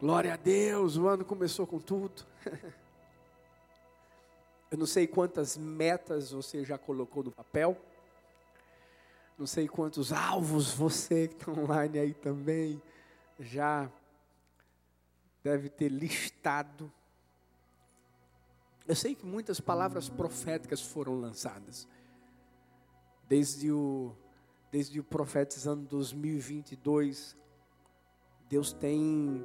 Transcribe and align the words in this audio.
Glória 0.00 0.34
a 0.34 0.36
Deus, 0.36 0.96
o 0.96 1.06
ano 1.06 1.24
começou 1.24 1.66
com 1.66 1.78
tudo. 1.78 2.26
Eu 4.70 4.76
não 4.76 4.86
sei 4.86 5.06
quantas 5.06 5.56
metas 5.56 6.32
você 6.32 6.64
já 6.64 6.76
colocou 6.76 7.22
no 7.22 7.30
papel. 7.30 7.80
Não 9.38 9.46
sei 9.46 9.68
quantos 9.68 10.12
alvos 10.12 10.72
você 10.72 11.28
que 11.28 11.34
está 11.34 11.52
online 11.52 11.98
aí 11.98 12.12
também 12.12 12.82
já 13.38 13.88
deve 15.44 15.68
ter 15.68 15.88
listado. 15.88 16.92
Eu 18.86 18.96
sei 18.96 19.14
que 19.14 19.24
muitas 19.24 19.60
palavras 19.60 20.08
proféticas 20.08 20.80
foram 20.80 21.20
lançadas. 21.20 21.86
Desde 23.28 23.70
o, 23.70 24.12
desde 24.72 24.98
o 24.98 25.04
profetizando 25.04 25.86
2022, 25.86 27.36
Deus 28.54 28.72
tem 28.72 29.44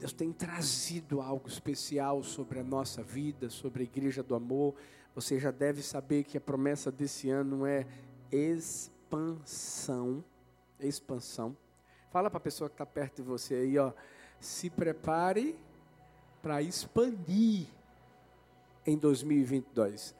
Deus 0.00 0.12
tem 0.12 0.32
trazido 0.32 1.20
algo 1.20 1.46
especial 1.46 2.24
sobre 2.24 2.58
a 2.58 2.64
nossa 2.64 3.04
vida, 3.04 3.48
sobre 3.48 3.84
a 3.84 3.86
igreja 3.86 4.20
do 4.20 4.34
amor. 4.34 4.74
Você 5.14 5.38
já 5.38 5.52
deve 5.52 5.80
saber 5.80 6.24
que 6.24 6.36
a 6.36 6.40
promessa 6.40 6.90
desse 6.90 7.30
ano 7.30 7.64
é 7.64 7.86
expansão. 8.32 10.24
Expansão. 10.80 11.56
Fala 12.10 12.28
para 12.28 12.38
a 12.38 12.40
pessoa 12.40 12.68
que 12.68 12.74
está 12.74 12.84
perto 12.84 13.22
de 13.22 13.28
você 13.28 13.54
aí, 13.54 13.78
ó. 13.78 13.92
Se 14.40 14.68
prepare 14.68 15.56
para 16.42 16.60
expandir 16.62 17.68
em 18.84 18.98
2022. 18.98 20.16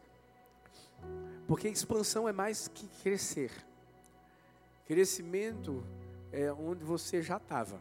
Porque 1.49 1.67
expansão 1.67 2.29
é 2.29 2.33
mais 2.33 2.69
que 2.69 2.87
crescer. 3.03 3.51
Crescimento 4.87 5.83
é 6.35 6.53
onde 6.53 6.85
você 6.85 7.23
já 7.23 7.37
estava. 7.37 7.81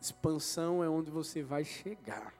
Expansão 0.00 0.82
é 0.82 0.88
onde 0.88 1.10
você 1.10 1.42
vai 1.42 1.64
chegar. 1.64 2.32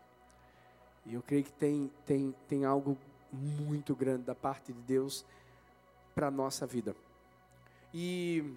E 1.05 1.15
eu 1.15 1.23
creio 1.23 1.45
que 1.45 1.53
tem, 1.53 1.93
tem, 2.07 2.35
tem 2.49 2.65
algo 2.65 2.97
muito 3.31 3.95
grande 3.95 4.23
da 4.23 4.35
parte 4.35 4.73
de 4.73 4.81
Deus 4.81 5.25
para 6.15 6.29
a 6.29 6.31
nossa 6.31 6.67
vida. 6.67 6.97
E 7.93 8.55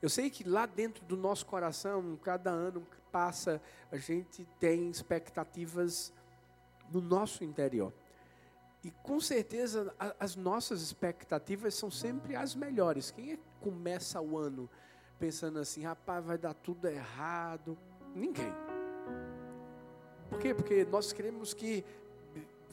eu 0.00 0.08
sei 0.08 0.30
que 0.30 0.48
lá 0.48 0.64
dentro 0.64 1.04
do 1.04 1.16
nosso 1.16 1.44
coração, 1.44 2.16
cada 2.22 2.50
ano 2.50 2.82
que 2.82 3.00
passa, 3.10 3.60
a 3.90 3.96
gente 3.96 4.46
tem 4.60 4.88
expectativas 4.88 6.12
no 6.92 7.00
nosso 7.00 7.42
interior. 7.42 7.92
E 8.84 8.90
com 9.02 9.18
certeza 9.18 9.92
as 10.20 10.36
nossas 10.36 10.82
expectativas 10.82 11.74
são 11.74 11.90
sempre 11.90 12.36
as 12.36 12.54
melhores. 12.54 13.10
Quem 13.10 13.32
é 13.32 13.38
começa 13.60 14.20
o 14.20 14.38
ano 14.38 14.70
pensando 15.18 15.58
assim, 15.58 15.82
rapaz, 15.82 16.24
vai 16.24 16.38
dar 16.38 16.54
tudo 16.54 16.88
errado? 16.88 17.76
Ninguém. 18.14 18.52
Por 20.28 20.38
quê? 20.38 20.54
Porque 20.54 20.84
nós 20.84 21.12
queremos 21.12 21.54
que 21.54 21.84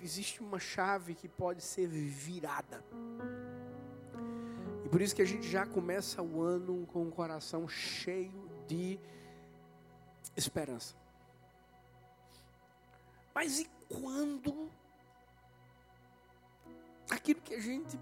existe 0.01 0.41
uma 0.41 0.59
chave 0.59 1.15
que 1.15 1.27
pode 1.27 1.61
ser 1.61 1.87
virada. 1.87 2.83
E 4.83 4.89
por 4.89 5.01
isso 5.01 5.15
que 5.15 5.21
a 5.21 5.25
gente 5.25 5.47
já 5.47 5.65
começa 5.65 6.21
o 6.21 6.41
ano 6.41 6.85
com 6.87 7.07
o 7.07 7.11
coração 7.11 7.67
cheio 7.67 8.49
de 8.67 8.99
esperança. 10.35 10.95
Mas 13.33 13.59
e 13.59 13.69
quando 13.87 14.69
aquilo 17.09 17.41
que 17.41 17.55
a 17.55 17.59
gente 17.59 17.97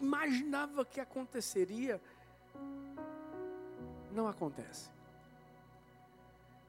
imaginava 0.00 0.84
que 0.84 1.00
aconteceria 1.00 2.00
não 4.12 4.28
acontece? 4.28 4.90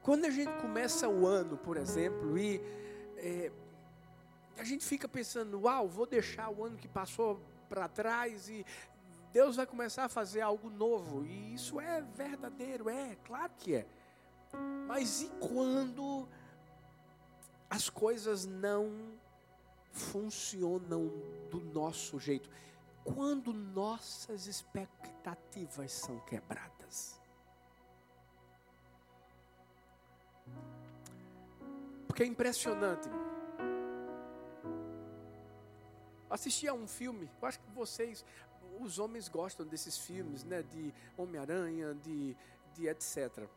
Quando 0.02 0.26
a 0.26 0.30
gente 0.30 0.52
começa 0.62 1.08
o 1.08 1.28
ano, 1.28 1.58
por 1.58 1.78
exemplo, 1.78 2.38
e 2.38 2.60
é, 3.18 3.52
a 4.58 4.64
gente 4.64 4.84
fica 4.84 5.08
pensando, 5.08 5.62
uau, 5.62 5.88
vou 5.88 6.06
deixar 6.06 6.50
o 6.50 6.66
ano 6.66 6.78
que 6.78 6.88
passou 6.88 7.40
para 7.70 7.88
trás 7.88 8.50
e 8.50 8.66
Deus 9.32 9.56
vai 9.56 9.66
começar 9.66 10.06
a 10.06 10.10
fazer 10.10 10.42
algo 10.42 10.70
novo. 10.70 11.24
E 11.26 11.54
isso 11.54 11.80
é 11.80 12.02
verdadeiro, 12.02 12.90
é, 12.90 13.16
claro 13.24 13.54
que 13.58 13.76
é. 13.76 13.88
Mas 14.88 15.22
e 15.22 15.30
quando 15.40 16.28
as 17.70 17.90
coisas 17.90 18.46
não 18.46 18.92
funcionam 19.92 21.12
do 21.50 21.62
nosso 21.62 22.20
jeito? 22.20 22.50
Quando 23.04 23.54
nossas 23.54 24.48
expectativas 24.48 25.92
são 25.92 26.20
quebradas? 26.22 27.21
Porque 32.12 32.24
é 32.24 32.26
impressionante. 32.26 33.10
Assisti 36.30 36.68
a 36.68 36.74
um 36.74 36.86
filme, 36.86 37.32
eu 37.42 37.48
acho 37.48 37.58
que 37.58 37.72
vocês, 37.72 38.26
os 38.82 39.00
homens 39.00 39.30
gostam 39.30 39.66
desses 39.66 39.98
filmes, 39.98 40.44
né? 40.44 40.62
De 40.62 40.94
Homem-Aranha, 41.16 41.94
de, 41.94 42.36
de 42.74 42.90
etc. 42.90 43.48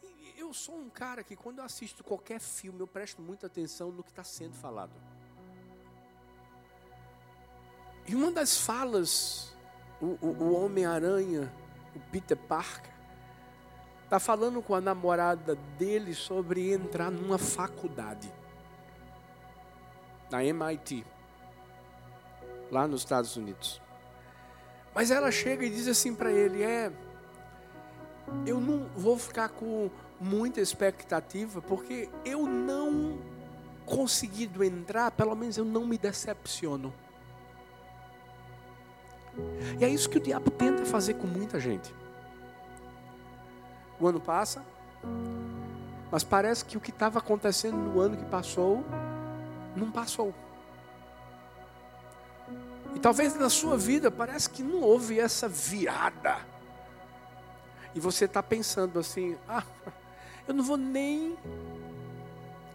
E 0.00 0.34
eu 0.38 0.54
sou 0.54 0.78
um 0.78 0.88
cara 0.88 1.24
que 1.24 1.34
quando 1.34 1.58
eu 1.58 1.64
assisto 1.64 2.04
qualquer 2.04 2.38
filme, 2.38 2.78
eu 2.78 2.86
presto 2.86 3.20
muita 3.20 3.48
atenção 3.48 3.90
no 3.90 4.04
que 4.04 4.10
está 4.10 4.22
sendo 4.22 4.54
falado. 4.54 4.94
E 8.06 8.14
uma 8.14 8.30
das 8.30 8.56
falas, 8.56 9.52
o, 10.00 10.16
o, 10.24 10.26
o 10.28 10.64
Homem-Aranha, 10.64 11.52
o 11.96 12.00
Peter 12.12 12.36
Parker, 12.36 12.95
está 14.06 14.20
falando 14.20 14.62
com 14.62 14.72
a 14.72 14.80
namorada 14.80 15.56
dele 15.76 16.14
sobre 16.14 16.72
entrar 16.72 17.10
numa 17.10 17.38
faculdade, 17.38 18.32
na 20.30 20.44
MIT, 20.44 21.04
lá 22.70 22.86
nos 22.86 23.00
Estados 23.00 23.36
Unidos. 23.36 23.82
Mas 24.94 25.10
ela 25.10 25.30
chega 25.32 25.66
e 25.66 25.70
diz 25.70 25.88
assim 25.88 26.14
para 26.14 26.30
ele: 26.30 26.62
É, 26.62 26.92
eu 28.46 28.60
não 28.60 28.86
vou 28.96 29.18
ficar 29.18 29.48
com 29.48 29.90
muita 30.20 30.60
expectativa, 30.60 31.60
porque 31.60 32.08
eu 32.24 32.46
não 32.46 33.18
conseguindo 33.84 34.62
entrar, 34.62 35.10
pelo 35.10 35.34
menos 35.34 35.58
eu 35.58 35.64
não 35.64 35.84
me 35.84 35.98
decepciono. 35.98 36.94
E 39.80 39.84
é 39.84 39.88
isso 39.88 40.08
que 40.08 40.16
o 40.16 40.20
diabo 40.20 40.50
tenta 40.50 40.84
fazer 40.86 41.14
com 41.14 41.26
muita 41.26 41.58
gente. 41.58 41.92
O 43.98 44.06
ano 44.06 44.20
passa, 44.20 44.62
mas 46.10 46.22
parece 46.22 46.64
que 46.64 46.76
o 46.76 46.80
que 46.80 46.90
estava 46.90 47.18
acontecendo 47.18 47.76
no 47.76 48.00
ano 48.00 48.16
que 48.16 48.24
passou, 48.24 48.84
não 49.74 49.90
passou. 49.90 50.34
E 52.94 52.98
talvez 52.98 53.34
na 53.36 53.50
sua 53.50 53.76
vida 53.76 54.10
parece 54.10 54.48
que 54.48 54.62
não 54.62 54.80
houve 54.80 55.20
essa 55.20 55.48
virada. 55.48 56.38
E 57.94 58.00
você 58.00 58.26
está 58.26 58.42
pensando 58.42 58.98
assim: 58.98 59.36
ah, 59.48 59.62
eu 60.48 60.54
não 60.54 60.64
vou 60.64 60.76
nem 60.76 61.36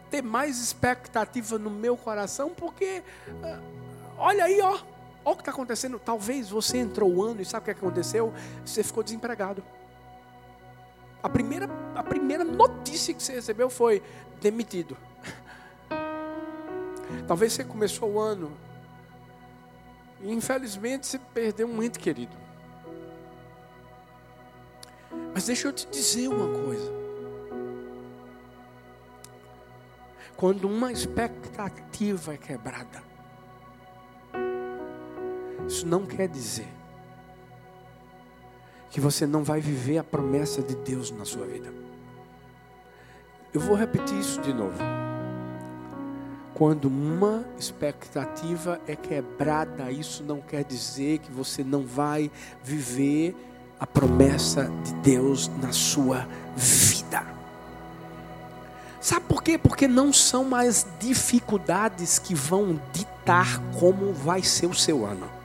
ter 0.10 0.22
mais 0.22 0.60
expectativa 0.60 1.58
no 1.58 1.70
meu 1.70 1.96
coração, 1.96 2.50
porque 2.50 3.02
ah, 3.44 3.60
olha 4.18 4.44
aí, 4.44 4.60
ó, 4.62 4.72
olha 4.72 4.84
o 5.26 5.36
que 5.36 5.42
está 5.42 5.52
acontecendo. 5.52 5.98
Talvez 5.98 6.50
você 6.50 6.78
entrou 6.78 7.12
o 7.12 7.24
ano 7.24 7.42
e 7.42 7.46
sabe 7.46 7.64
o 7.64 7.66
que 7.66 7.80
aconteceu? 7.80 8.34
Você 8.66 8.84
ficou 8.84 9.02
desempregado. 9.02 9.64
A 11.24 11.30
primeira, 11.30 11.70
a 11.96 12.04
primeira 12.04 12.44
notícia 12.44 13.14
que 13.14 13.22
você 13.22 13.34
recebeu 13.34 13.70
foi 13.70 14.02
demitido. 14.42 14.98
Talvez 17.28 17.54
você 17.54 17.64
começou 17.64 18.14
o 18.14 18.20
ano 18.20 18.52
e 20.22 20.32
infelizmente 20.32 21.06
você 21.06 21.20
perdeu 21.20 21.68
um 21.68 21.84
ente 21.84 22.00
querido. 22.00 22.36
Mas 25.34 25.46
deixa 25.46 25.68
eu 25.68 25.74
te 25.74 25.88
dizer 25.88 26.28
uma 26.28 26.48
coisa. 26.66 26.92
Quando 30.36 30.68
uma 30.68 30.92
expectativa 30.92 32.34
é 32.34 32.38
quebrada, 32.38 33.04
isso 35.68 35.86
não 35.86 36.06
quer 36.06 36.28
dizer 36.28 36.81
que 38.92 39.00
você 39.00 39.26
não 39.26 39.44
vai 39.44 39.62
viver 39.62 39.98
a 39.98 40.04
promessa 40.04 40.62
de 40.62 40.76
Deus 40.76 41.10
na 41.12 41.24
sua 41.24 41.46
vida. 41.48 41.74
Eu 43.54 43.62
vou 43.62 43.76
repetir 43.76 44.20
isso 44.20 44.40
de 44.42 44.54
novo. 44.54 44.78
Quando 46.54 46.86
uma 46.86 47.46
expectativa 47.58 48.80
é 48.86 48.96
quebrada, 48.96 49.90
isso 49.92 50.24
não 50.24 50.42
quer 50.42 50.64
dizer 50.66 51.20
que 51.20 51.32
você 51.32 51.64
não 51.64 51.84
vai 51.86 52.30
viver 52.64 53.36
a 53.80 53.88
promessa 53.88 54.70
de 54.84 54.94
Deus 54.96 55.50
na 55.62 55.72
sua 55.72 56.28
vida. 56.56 57.26
Sabe 59.00 59.26
por 59.28 59.42
quê? 59.42 59.58
Porque 59.58 59.88
não 59.88 60.14
são 60.14 60.44
mais 60.44 60.86
dificuldades 61.00 62.20
que 62.20 62.36
vão 62.36 62.80
ditar 62.94 63.60
como 63.80 64.14
vai 64.14 64.44
ser 64.44 64.68
o 64.68 64.76
seu 64.76 65.06
ano. 65.06 65.41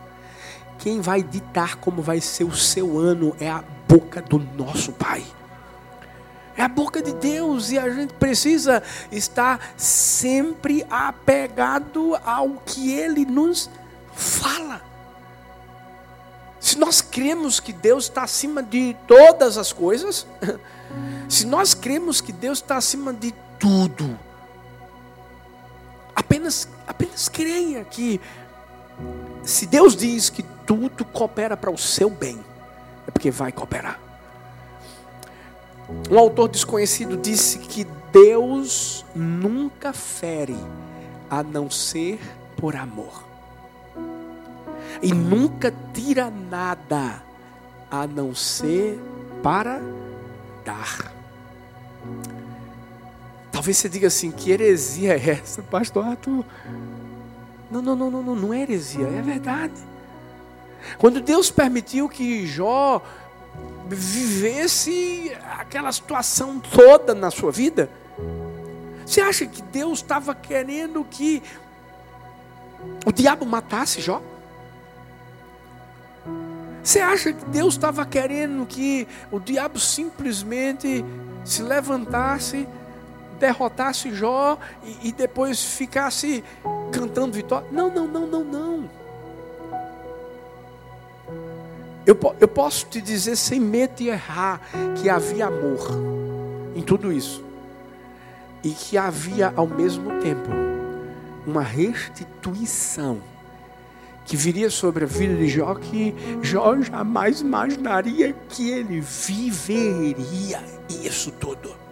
Quem 0.79 1.01
vai 1.01 1.23
ditar 1.23 1.77
como 1.77 2.03
vai 2.03 2.21
ser 2.21 2.45
o 2.45 2.55
seu 2.55 2.99
ano 2.99 3.35
é 3.41 3.49
a 3.51 3.65
boca 3.89 4.21
do 4.21 4.39
nosso 4.39 4.93
Pai. 4.93 5.25
É 6.57 6.63
a 6.63 6.69
boca 6.69 7.03
de 7.03 7.13
Deus 7.13 7.71
e 7.71 7.79
a 7.79 7.89
gente 7.91 8.15
precisa 8.15 8.83
estar 9.13 9.75
sempre 9.77 10.87
apegado 10.89 12.19
ao 12.25 12.63
que 12.65 12.93
Ele 12.93 13.27
nos 13.27 13.69
fala. 14.15 14.81
Se 16.59 16.79
nós 16.79 17.01
cremos 17.01 17.61
que 17.61 17.73
Deus 17.73 18.05
está 18.05 18.23
acima 18.23 18.63
de 18.63 18.97
todas 19.07 19.59
as 19.59 19.73
coisas, 19.73 20.27
se 21.29 21.47
nós 21.47 21.75
cremos 21.75 22.21
que 22.21 22.33
Deus 22.33 22.59
está 22.59 22.79
acima 22.79 23.13
de 23.13 23.35
tudo, 23.59 24.19
apenas, 26.15 26.67
apenas 26.87 27.29
creia 27.29 27.85
que 27.85 28.21
se 29.43 29.67
Deus 29.67 29.97
diz 29.97 30.29
que 30.29 30.43
tudo 30.67 31.05
coopera 31.05 31.57
para 31.57 31.71
o 31.71 31.79
seu 31.79 32.11
bem, 32.11 32.39
é 33.07 33.11
porque 33.11 33.31
vai 33.31 33.53
cooperar. 33.53 34.01
Um 36.11 36.19
autor 36.19 36.49
desconhecido 36.49 37.17
disse 37.17 37.59
que 37.59 37.87
Deus 38.13 39.05
nunca 39.15 39.93
fere 39.93 40.57
a 41.31 41.43
não 41.43 41.71
ser 41.71 42.19
por 42.57 42.75
amor. 42.75 43.25
E 45.03 45.13
nunca 45.13 45.73
tira 45.93 46.31
nada 46.31 47.23
a 47.91 48.07
não 48.07 48.35
ser 48.35 48.99
para 49.43 49.81
dar. 50.65 51.13
Talvez 53.53 53.77
você 53.77 53.89
diga 53.89 54.09
assim: 54.09 54.31
que 54.31 54.51
heresia 54.51 55.15
é 55.15 55.31
essa, 55.31 55.63
pastor 55.63 56.05
Arthur? 56.05 56.45
Não, 57.71 57.83
não, 57.83 57.97
não, 57.97 58.11
não, 58.11 58.23
não, 58.23 58.37
não 58.37 58.55
é 58.55 58.63
heresia, 58.63 59.07
é 59.07 59.23
verdade. 59.23 59.75
Quando 60.99 61.21
Deus 61.21 61.51
permitiu 61.51 62.09
que 62.09 62.47
Jó 62.47 63.03
vivesse 63.89 65.33
aquela 65.59 65.91
situação 65.93 66.61
toda 66.61 67.15
na 67.15 67.31
sua 67.31 67.51
vida, 67.51 67.91
você 69.05 69.21
acha 69.21 69.47
que 69.47 69.63
Deus 69.63 69.99
estava 70.01 70.35
querendo 70.35 71.05
que 71.05 71.43
o 73.05 73.13
diabo 73.13 73.45
matasse 73.45 74.01
Jó? 74.01 74.23
Você 76.83 77.01
acha 77.01 77.33
que 77.33 77.45
Deus 77.47 77.75
estava 77.75 78.07
querendo 78.07 78.65
que 78.65 79.09
o 79.31 79.41
diabo 79.41 79.79
simplesmente 79.79 81.05
se 81.45 81.63
levantasse, 81.63 82.69
derrotasse 83.39 84.13
Jó 84.13 84.59
e, 84.85 85.09
e 85.09 85.13
depois 85.13 85.63
ficasse 85.63 86.43
cantando 86.93 87.33
vitória? 87.33 87.67
Não, 87.71 87.89
não, 87.93 88.07
não, 88.07 88.27
não, 88.27 88.45
não. 88.45 88.91
Eu, 92.07 92.17
eu 92.39 92.47
posso 92.47 92.87
te 92.87 93.01
dizer 93.01 93.35
sem 93.37 93.59
medo 93.59 93.97
de 93.97 94.07
errar 94.09 94.61
que 94.95 95.11
havia 95.11 95.47
amor 95.47 95.91
em 96.75 96.83
tudo 96.83 97.13
isso. 97.13 97.45
E 98.63 98.71
que 98.71 98.97
havia 98.97 99.53
ao 99.57 99.67
mesmo 99.67 100.21
tempo 100.21 100.49
uma 101.47 101.63
restituição 101.63 103.21
que 104.25 104.37
viria 104.37 104.71
sobre 104.71 105.05
a 105.05 105.07
vida 105.07 105.37
de 105.37 105.49
Jó 105.49 105.75
que 105.75 106.15
Jó 106.43 106.81
jamais 106.81 107.41
imaginaria 107.41 108.33
que 108.49 108.71
ele 108.71 109.01
viveria 109.01 110.63
isso 110.89 111.31
tudo. 111.33 111.86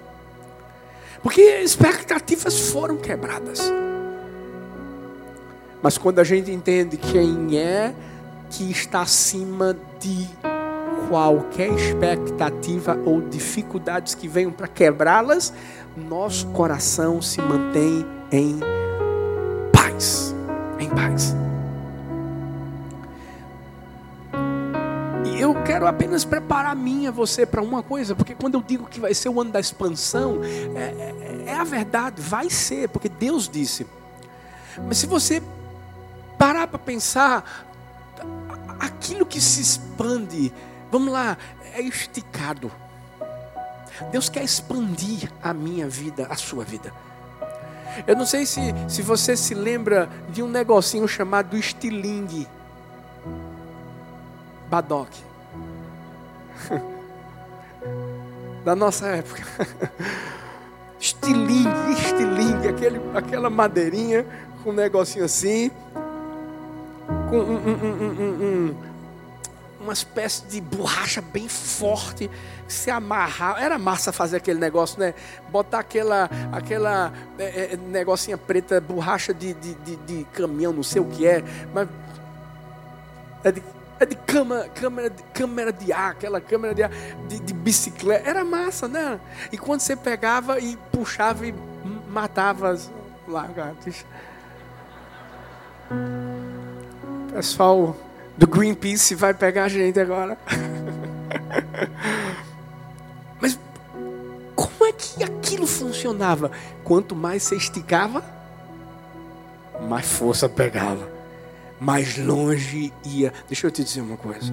Porque 1.25 1.41
expectativas 1.41 2.69
foram 2.69 2.99
quebradas. 2.99 3.73
Mas 5.82 5.97
quando 5.97 6.19
a 6.19 6.25
gente 6.25 6.50
entende 6.50 6.99
quem 6.99 7.59
é 7.59 7.94
que 8.50 8.71
está 8.71 9.00
acima 9.00 9.75
de 9.99 10.29
qualquer 11.09 11.73
expectativa 11.73 13.00
ou 13.06 13.23
dificuldades 13.23 14.15
que 14.15 14.29
venham 14.29 14.53
para 14.53 14.69
quebrá-las, 14.69 15.53
nosso 15.97 16.47
coração 16.49 17.23
se 17.23 17.41
mantém 17.41 18.05
em 18.31 18.61
paz. 19.73 20.35
Em 20.79 20.91
paz. 20.91 21.35
Eu 25.44 25.55
quero 25.62 25.87
apenas 25.87 26.25
preparar 26.25 26.75
minha, 26.75 27.12
você, 27.12 27.44
para 27.44 27.61
uma 27.61 27.82
coisa, 27.82 28.14
porque 28.14 28.35
quando 28.35 28.55
eu 28.55 28.62
digo 28.62 28.87
que 28.87 28.99
vai 28.99 29.12
ser 29.12 29.29
o 29.29 29.38
ano 29.38 29.50
da 29.50 29.61
expansão, 29.61 30.41
é, 30.43 31.44
é, 31.44 31.44
é 31.49 31.55
a 31.55 31.64
verdade, 31.64 32.20
vai 32.23 32.49
ser, 32.49 32.88
porque 32.88 33.11
Deus 33.11 33.46
disse. 33.46 33.87
Mas 34.87 34.96
se 34.96 35.06
você 35.06 35.43
parar 36.38 36.67
para 36.67 36.79
pensar, 36.79 37.67
aquilo 38.81 39.26
que 39.26 39.38
se 39.38 39.61
expande, 39.61 40.50
vamos 40.91 41.12
lá, 41.12 41.37
é 41.75 41.82
esticado. 41.82 42.73
Deus 44.11 44.31
quer 44.31 44.44
expandir 44.44 45.31
a 45.43 45.52
minha 45.52 45.87
vida, 45.87 46.26
a 46.31 46.37
sua 46.37 46.64
vida. 46.64 46.90
Eu 48.06 48.17
não 48.17 48.25
sei 48.25 48.47
se, 48.47 48.61
se 48.88 49.02
você 49.02 49.37
se 49.37 49.55
lembra 49.55 50.08
de 50.31 50.43
um 50.43 50.49
negocinho 50.49 51.06
chamado 51.06 51.55
estilingue. 51.55 52.49
Badoc. 54.70 55.34
Da 58.65 58.75
nossa 58.75 59.06
época. 59.09 59.43
Estilingue, 60.99 61.93
estilingue, 61.93 62.69
aquele, 62.69 63.01
aquela 63.15 63.51
madeirinha 63.51 64.25
com 64.62 64.71
um 64.71 64.73
negocinho 64.73 65.25
assim 65.25 65.71
com 67.29 67.39
um, 67.39 67.56
um, 67.56 68.71
um, 68.71 68.75
uma 69.81 69.93
espécie 69.93 70.45
de 70.47 70.61
borracha 70.61 71.21
bem 71.21 71.49
forte, 71.49 72.31
se 72.67 72.91
amarrar. 72.91 73.62
Era 73.62 73.79
massa 73.79 74.12
fazer 74.12 74.39
aquele 74.39 74.59
negócio, 74.59 74.99
né? 74.99 75.15
Botar 75.50 75.81
aquela, 75.81 76.31
aquela 76.53 77.12
é, 77.39 77.75
é, 77.75 77.77
negocinha 77.77 78.39
preta, 78.39 78.81
borracha 78.81 79.35
de, 79.35 79.53
de, 79.55 79.75
de, 79.75 79.97
de, 79.97 80.25
caminhão, 80.33 80.73
não 80.73 80.83
sei 80.83 81.03
o 81.03 81.05
que 81.05 81.27
é, 81.27 81.45
mas 81.73 81.89
é 83.43 83.53
de, 83.53 83.62
é 84.00 84.06
de 84.06 84.17
câmera, 84.17 84.69
câmera, 84.69 85.11
câmera 85.32 85.73
de 85.73 85.93
ar, 85.93 86.12
aquela 86.12 86.41
câmera 86.41 86.75
de 86.75 86.82
ar 86.82 86.91
de, 87.29 87.41
de 87.41 87.55
bicicleta. 87.55 88.29
Era 88.29 88.44
massa, 88.44 88.88
né? 88.88 89.20
E 89.52 89.58
quando 89.58 89.81
você 89.81 89.96
pegava 89.96 90.58
e 90.58 90.76
puxava 90.91 91.46
e 91.46 91.55
matava 92.08 92.70
as 92.70 92.91
lagartas 93.26 94.05
pessoal 97.35 97.96
do 98.37 98.46
Greenpeace 98.46 99.17
vai 99.17 99.35
pegar 99.35 99.64
a 99.64 99.69
gente 99.69 99.99
agora. 99.99 100.38
Mas 103.40 103.58
como 104.55 104.87
é 104.87 104.93
que 104.93 105.25
aquilo 105.25 105.67
funcionava? 105.67 106.52
Quanto 106.85 107.16
mais 107.16 107.42
você 107.42 107.57
esticava, 107.57 108.23
mais 109.88 110.07
força 110.07 110.49
pegava, 110.49 111.09
mais 111.85 112.17
longe 112.17 112.93
ia. 113.05 113.33
Deixa 113.47 113.67
eu 113.67 113.71
te 113.71 113.85
dizer 113.85 114.00
uma 114.00 114.17
coisa. 114.17 114.50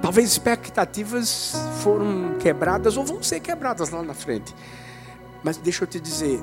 Talvez 0.00 0.32
expectativas 0.32 1.54
foram 1.82 2.38
quebradas 2.38 2.96
ou 2.96 3.04
vão 3.04 3.22
ser 3.22 3.40
quebradas 3.40 3.90
lá 3.90 4.02
na 4.02 4.14
frente. 4.14 4.54
Mas 5.44 5.58
deixa 5.58 5.84
eu 5.84 5.88
te 5.88 6.00
dizer, 6.00 6.40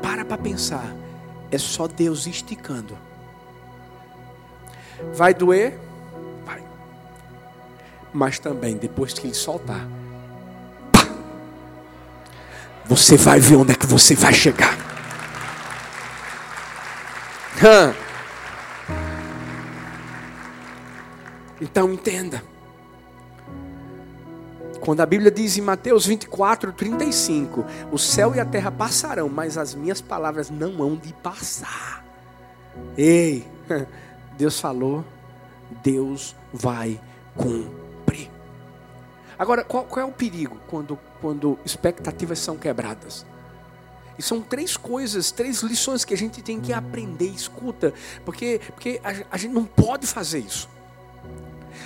para 0.00 0.24
para 0.24 0.38
pensar. 0.38 0.94
É 1.50 1.58
só 1.58 1.86
Deus 1.86 2.26
esticando 2.26 2.96
Vai 5.12 5.34
doer? 5.34 5.78
Vai. 6.44 6.62
Mas 8.12 8.38
também, 8.38 8.76
depois 8.76 9.12
que 9.12 9.26
ele 9.26 9.34
soltar, 9.34 9.86
você 12.84 13.16
vai 13.16 13.40
ver 13.40 13.56
onde 13.56 13.72
é 13.72 13.74
que 13.74 13.86
você 13.86 14.14
vai 14.14 14.32
chegar. 14.32 14.76
Então 21.62 21.92
entenda. 21.92 22.42
Quando 24.80 25.00
a 25.00 25.06
Bíblia 25.06 25.30
diz 25.30 25.56
em 25.56 25.60
Mateus 25.60 26.04
24, 26.06 26.72
35: 26.72 27.64
O 27.92 27.98
céu 27.98 28.34
e 28.34 28.40
a 28.40 28.44
terra 28.44 28.72
passarão, 28.72 29.28
mas 29.28 29.56
as 29.56 29.72
minhas 29.72 30.00
palavras 30.00 30.50
não 30.50 30.82
hão 30.82 30.96
de 30.96 31.12
passar. 31.12 32.04
Ei, 32.98 33.46
Deus 34.36 34.58
falou, 34.58 35.04
Deus 35.84 36.34
vai 36.52 37.00
cumprir. 37.36 38.28
Agora, 39.38 39.62
qual, 39.62 39.84
qual, 39.84 40.04
é 40.04 40.08
o 40.08 40.12
perigo 40.12 40.56
quando, 40.66 40.98
quando 41.20 41.56
expectativas 41.64 42.40
são 42.40 42.56
quebradas? 42.56 43.24
E 44.18 44.22
são 44.22 44.40
três 44.40 44.76
coisas, 44.76 45.30
três 45.30 45.62
lições 45.62 46.04
que 46.04 46.12
a 46.12 46.18
gente 46.18 46.42
tem 46.42 46.60
que 46.60 46.72
aprender, 46.72 47.28
escuta, 47.28 47.94
porque, 48.24 48.60
porque 48.66 49.00
a, 49.04 49.34
a 49.34 49.36
gente 49.36 49.52
não 49.52 49.64
pode 49.64 50.08
fazer 50.08 50.40
isso. 50.40 50.68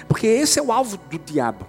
Porque 0.09 0.26
esse 0.26 0.59
é 0.59 0.62
o 0.62 0.73
alvo 0.73 0.97
do 0.97 1.19
diabo 1.19 1.66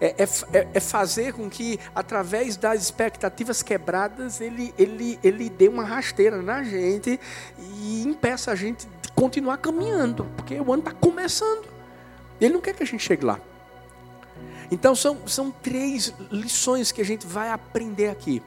é, 0.00 0.14
é, 0.18 0.58
é, 0.58 0.68
é 0.74 0.80
fazer 0.80 1.34
com 1.34 1.48
que, 1.48 1.78
através 1.94 2.56
das 2.56 2.82
expectativas 2.82 3.62
quebradas, 3.62 4.40
ele, 4.40 4.74
ele, 4.78 5.18
ele 5.22 5.50
dê 5.50 5.68
uma 5.68 5.84
rasteira 5.84 6.40
na 6.40 6.62
gente 6.62 7.20
e 7.58 8.02
impeça 8.02 8.50
a 8.50 8.54
gente 8.54 8.86
de 9.02 9.12
continuar 9.12 9.58
caminhando, 9.58 10.24
porque 10.36 10.58
o 10.58 10.72
ano 10.72 10.82
está 10.82 10.92
começando. 10.92 11.68
Ele 12.40 12.54
não 12.54 12.60
quer 12.60 12.74
que 12.74 12.82
a 12.82 12.86
gente 12.86 13.04
chegue 13.04 13.24
lá. 13.24 13.38
Então 14.70 14.94
são, 14.94 15.28
são 15.28 15.50
três 15.50 16.14
lições 16.30 16.90
que 16.90 17.02
a 17.02 17.04
gente 17.04 17.26
vai 17.26 17.50
aprender 17.50 18.08
aqui. 18.08 18.42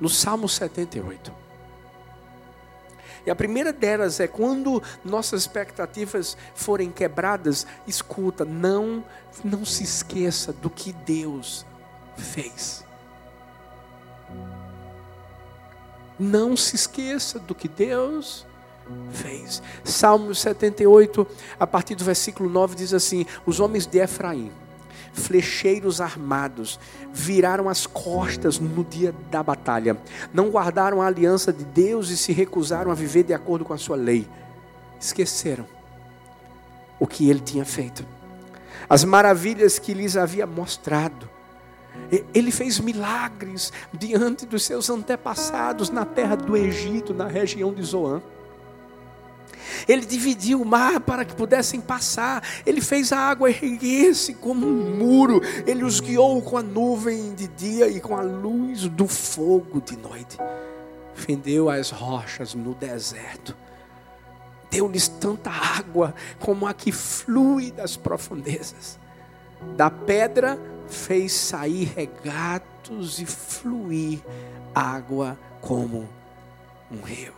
No 0.00 0.08
Salmo 0.08 0.48
78. 0.48 1.41
E 3.26 3.30
a 3.30 3.36
primeira 3.36 3.72
delas 3.72 4.20
é 4.20 4.26
quando 4.26 4.82
nossas 5.04 5.42
expectativas 5.42 6.36
forem 6.54 6.90
quebradas, 6.90 7.66
escuta, 7.86 8.44
não 8.44 9.04
não 9.42 9.64
se 9.64 9.82
esqueça 9.82 10.52
do 10.52 10.68
que 10.68 10.92
Deus 10.92 11.64
fez. 12.16 12.84
Não 16.18 16.56
se 16.56 16.76
esqueça 16.76 17.38
do 17.38 17.54
que 17.54 17.66
Deus 17.68 18.46
fez. 19.10 19.62
Salmo 19.82 20.34
78, 20.34 21.26
a 21.58 21.66
partir 21.66 21.94
do 21.94 22.04
versículo 22.04 22.48
9 22.48 22.76
diz 22.76 22.92
assim: 22.92 23.24
Os 23.46 23.58
homens 23.60 23.86
de 23.86 23.98
Efraim 23.98 24.52
flecheiros 25.12 26.00
armados, 26.00 26.80
viraram 27.12 27.68
as 27.68 27.86
costas 27.86 28.58
no 28.58 28.84
dia 28.84 29.14
da 29.30 29.42
batalha, 29.42 29.96
não 30.32 30.50
guardaram 30.50 31.02
a 31.02 31.06
aliança 31.06 31.52
de 31.52 31.64
Deus 31.64 32.10
e 32.10 32.16
se 32.16 32.32
recusaram 32.32 32.90
a 32.90 32.94
viver 32.94 33.24
de 33.24 33.34
acordo 33.34 33.64
com 33.64 33.72
a 33.72 33.78
sua 33.78 33.96
lei. 33.96 34.26
Esqueceram 34.98 35.66
o 36.98 37.06
que 37.06 37.28
ele 37.28 37.40
tinha 37.40 37.64
feito, 37.64 38.06
as 38.88 39.04
maravilhas 39.04 39.78
que 39.78 39.92
lhes 39.92 40.16
havia 40.16 40.46
mostrado. 40.46 41.28
Ele 42.32 42.50
fez 42.50 42.80
milagres 42.80 43.72
diante 43.92 44.46
dos 44.46 44.64
seus 44.64 44.88
antepassados 44.88 45.90
na 45.90 46.06
terra 46.06 46.36
do 46.36 46.56
Egito, 46.56 47.12
na 47.12 47.26
região 47.26 47.72
de 47.72 47.82
Zoan. 47.82 48.22
Ele 49.88 50.04
dividiu 50.04 50.60
o 50.60 50.64
mar 50.64 51.00
para 51.00 51.24
que 51.24 51.34
pudessem 51.34 51.80
passar. 51.80 52.42
Ele 52.64 52.80
fez 52.80 53.12
a 53.12 53.18
água 53.18 53.50
erguer-se 53.50 54.34
como 54.34 54.66
um 54.66 54.96
muro. 54.96 55.40
Ele 55.66 55.84
os 55.84 56.00
guiou 56.00 56.40
com 56.42 56.56
a 56.56 56.62
nuvem 56.62 57.34
de 57.34 57.48
dia 57.48 57.88
e 57.88 58.00
com 58.00 58.16
a 58.16 58.22
luz 58.22 58.88
do 58.88 59.06
fogo 59.06 59.80
de 59.80 59.96
noite. 59.96 60.38
Fendeu 61.14 61.68
as 61.70 61.90
rochas 61.90 62.54
no 62.54 62.74
deserto. 62.74 63.56
Deu-lhes 64.70 65.06
tanta 65.06 65.50
água 65.50 66.14
como 66.40 66.66
a 66.66 66.72
que 66.72 66.90
flui 66.90 67.70
das 67.70 67.96
profundezas. 67.96 68.98
Da 69.76 69.90
pedra 69.90 70.58
fez 70.88 71.32
sair 71.32 71.92
regatos 71.94 73.18
e 73.18 73.26
fluir 73.26 74.20
água 74.74 75.38
como 75.60 76.08
um 76.90 77.00
rio. 77.00 77.32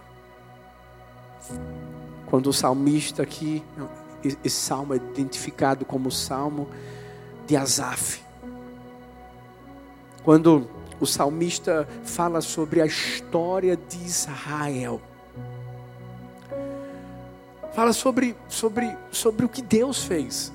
Quando 2.35 2.49
o 2.49 2.53
salmista 2.53 3.23
aqui, 3.23 3.63
esse 4.43 4.57
salmo 4.57 4.93
é 4.93 4.97
identificado 4.97 5.85
como 5.85 6.09
o 6.09 6.11
salmo 6.11 6.69
de 7.47 7.55
Asaf. 7.57 8.21
Quando 10.25 10.69
o 10.99 11.07
salmista 11.07 11.89
fala 12.03 12.41
sobre 12.41 12.81
a 12.81 12.87
história 12.87 13.77
de 13.77 13.99
Israel. 14.05 15.01
Fala 17.73 17.93
sobre, 17.93 18.35
sobre, 18.49 18.93
sobre 19.13 19.47
o 19.47 19.49
que 19.49 19.63
Deus 19.63 20.03
fez. 20.03 20.53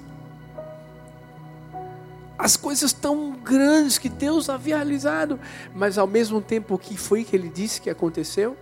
As 2.37 2.57
coisas 2.57 2.91
tão 2.91 3.31
grandes 3.41 3.97
que 3.97 4.09
Deus 4.09 4.49
havia 4.49 4.75
realizado, 4.75 5.39
mas 5.73 5.97
ao 5.97 6.07
mesmo 6.07 6.41
tempo 6.41 6.75
o 6.75 6.77
que 6.77 6.97
foi 6.97 7.23
que 7.23 7.37
ele 7.37 7.47
disse 7.47 7.79
que 7.79 7.89
aconteceu? 7.89 8.57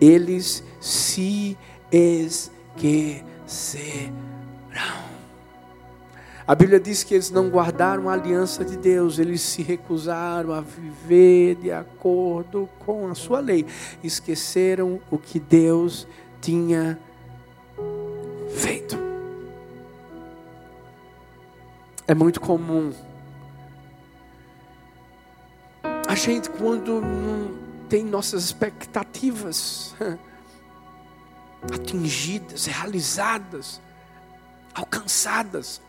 Eles 0.00 0.62
se 0.80 1.58
esquecerão. 1.90 3.36
A 6.46 6.54
Bíblia 6.54 6.78
diz 6.78 7.02
que 7.02 7.14
eles 7.14 7.30
não 7.30 7.48
guardaram 7.48 8.08
a 8.08 8.12
aliança 8.12 8.64
de 8.64 8.76
Deus, 8.76 9.18
eles 9.18 9.40
se 9.40 9.62
recusaram 9.62 10.52
a 10.52 10.60
viver 10.60 11.56
de 11.56 11.72
acordo 11.72 12.68
com 12.78 13.08
a 13.08 13.14
sua 13.14 13.40
lei, 13.40 13.66
esqueceram 14.02 15.00
o 15.10 15.18
que 15.18 15.40
Deus 15.40 16.06
tinha 16.40 16.98
feito. 18.48 18.96
É 22.06 22.14
muito 22.14 22.40
comum 22.40 22.92
a 26.08 26.14
gente, 26.14 26.48
quando 26.48 27.00
não 27.00 27.50
tem 27.88 28.04
nossas 28.04 28.44
expectativas, 28.44 29.94
atingidas, 31.74 32.66
realizadas, 32.66 33.80
alcançadas. 34.74 35.80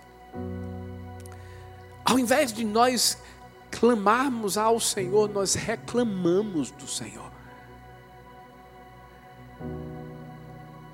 Ao 2.04 2.18
invés 2.18 2.54
de 2.54 2.64
nós 2.64 3.18
clamarmos 3.70 4.58
ao 4.58 4.80
Senhor, 4.80 5.30
nós 5.30 5.54
reclamamos 5.54 6.72
do 6.72 6.88
Senhor. 6.88 7.32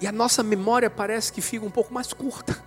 E 0.02 0.08
a 0.08 0.12
nossa 0.12 0.44
memória 0.44 0.90
parece 0.90 1.32
que 1.32 1.42
fica 1.42 1.66
um 1.66 1.72
pouco 1.72 1.94
mais 1.94 2.12
curta. 2.12 2.62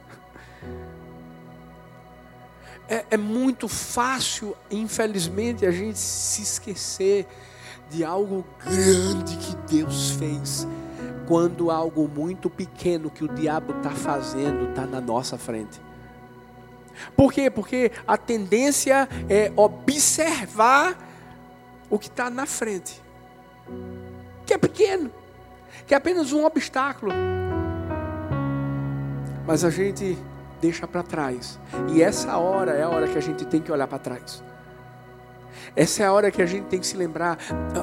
É, 2.89 3.05
é, 3.11 3.17
muito 3.17 3.67
fácil, 3.67 4.57
infelizmente, 4.71 5.67
a 5.67 5.73
gente 5.73 5.99
se 5.99 6.41
esquecer 6.41 7.27
de 7.91 8.05
algo 8.05 8.47
grande 8.65 9.37
que 9.37 9.57
Deus 9.75 10.11
fez 10.11 10.67
quando 11.27 11.71
algo 11.71 12.09
muito 12.09 12.49
pequeno 12.49 13.11
que 13.11 13.25
o 13.25 13.29
diabo 13.29 13.73
está 13.77 13.91
fazendo 13.91 14.71
está 14.71 14.87
na 14.87 15.01
nossa 15.01 15.37
frente. 15.37 15.81
Por 17.17 17.33
quê? 17.33 17.51
Porque 17.51 17.93
a 18.07 18.17
tendência 18.17 19.09
é 19.29 19.53
observar 19.57 20.97
o 21.91 21.99
que 21.99 22.09
está 22.09 22.31
na 22.31 22.47
frente, 22.47 23.03
que 24.45 24.55
é 24.55 24.59
pequeno, 24.59 25.11
que 25.87 25.95
é 25.95 25.97
apenas 25.97 26.33
um 26.33 26.45
obstáculo. 26.45 27.13
Mas 29.47 29.65
a 29.65 29.71
gente 29.71 30.19
deixa 30.61 30.87
para 30.87 31.03
trás, 31.03 31.59
e 31.95 32.03
essa 32.03 32.37
hora 32.39 32.73
é 32.73 32.83
a 32.83 32.89
hora 32.89 33.07
que 33.07 33.19
a 33.19 33.21
gente 33.21 33.45
tem 33.45 33.61
que 33.61 33.71
olhar 33.71 33.87
para 33.87 33.99
trás. 33.99 34.43
Essa 35.75 36.03
é 36.03 36.07
a 36.07 36.13
hora 36.13 36.31
que 36.31 36.41
a 36.41 36.47
gente 36.47 36.67
tem 36.67 36.81
que 36.81 36.87
se 36.87 36.97
lembrar. 36.97 37.39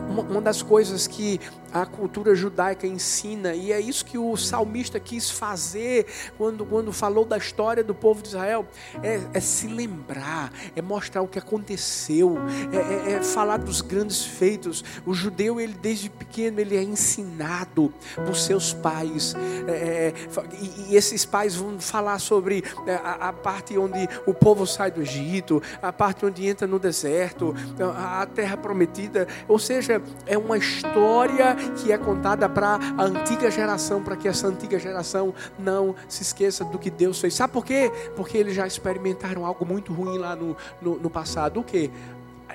Uma 0.09 0.41
das 0.41 0.61
coisas 0.61 1.07
que 1.07 1.39
a 1.73 1.85
cultura 1.85 2.35
judaica 2.35 2.85
ensina, 2.85 3.55
e 3.55 3.71
é 3.71 3.79
isso 3.79 4.05
que 4.05 4.17
o 4.17 4.37
salmista 4.37 4.99
quis 4.99 5.29
fazer 5.29 6.05
quando, 6.37 6.65
quando 6.65 6.93
falou 6.93 7.25
da 7.25 7.37
história 7.37 7.83
do 7.83 7.95
povo 7.95 8.21
de 8.21 8.29
Israel, 8.29 8.65
é, 9.01 9.19
é 9.33 9.39
se 9.39 9.67
lembrar, 9.67 10.51
é 10.75 10.81
mostrar 10.81 11.23
o 11.23 11.27
que 11.27 11.39
aconteceu, 11.39 12.37
é, 12.71 13.11
é, 13.11 13.13
é, 13.13 13.23
falar 13.23 13.57
dos 13.57 13.81
grandes 13.81 14.23
feitos. 14.23 14.83
O 15.05 15.13
judeu, 15.13 15.59
ele 15.59 15.73
desde 15.73 16.09
pequeno, 16.09 16.59
ele 16.59 16.77
é 16.77 16.83
ensinado 16.83 17.91
por 18.25 18.35
seus 18.35 18.71
pais, 18.71 19.35
é, 19.67 19.71
é, 19.71 20.13
e, 20.61 20.91
e, 20.91 20.95
esses 20.95 21.25
pais 21.25 21.55
vão 21.55 21.79
falar 21.79 22.19
sobre 22.19 22.63
a, 23.03 23.29
a 23.29 23.33
parte 23.33 23.77
onde 23.77 24.07
o 24.27 24.33
povo 24.33 24.67
sai 24.67 24.91
do 24.91 25.01
Egito, 25.01 25.61
a 25.81 25.91
parte 25.91 26.25
onde 26.25 26.45
entra 26.45 26.67
no 26.67 26.77
deserto, 26.77 27.55
a 27.97 28.25
terra 28.27 28.57
prometida, 28.57 29.27
ou 29.47 29.57
seja, 29.57 30.01
é 30.27 30.37
uma 30.37 30.57
história 30.57 31.55
que 31.71 31.91
é 31.91 31.97
contada 31.97 32.47
para 32.47 32.79
a 32.97 33.03
antiga 33.03 33.49
geração, 33.49 34.03
para 34.03 34.15
que 34.15 34.27
essa 34.27 34.47
antiga 34.47 34.79
geração 34.79 35.33
não 35.57 35.95
se 36.07 36.23
esqueça 36.23 36.63
do 36.63 36.77
que 36.77 36.89
Deus 36.89 37.19
fez. 37.19 37.33
Sabe 37.33 37.53
por 37.53 37.65
quê? 37.65 37.91
Porque 38.15 38.37
eles 38.37 38.55
já 38.55 38.65
experimentaram 38.67 39.45
algo 39.45 39.65
muito 39.65 39.93
ruim 39.93 40.17
lá 40.17 40.35
no, 40.35 40.55
no, 40.81 40.97
no 40.97 41.09
passado. 41.09 41.59
O 41.59 41.63
que? 41.63 41.91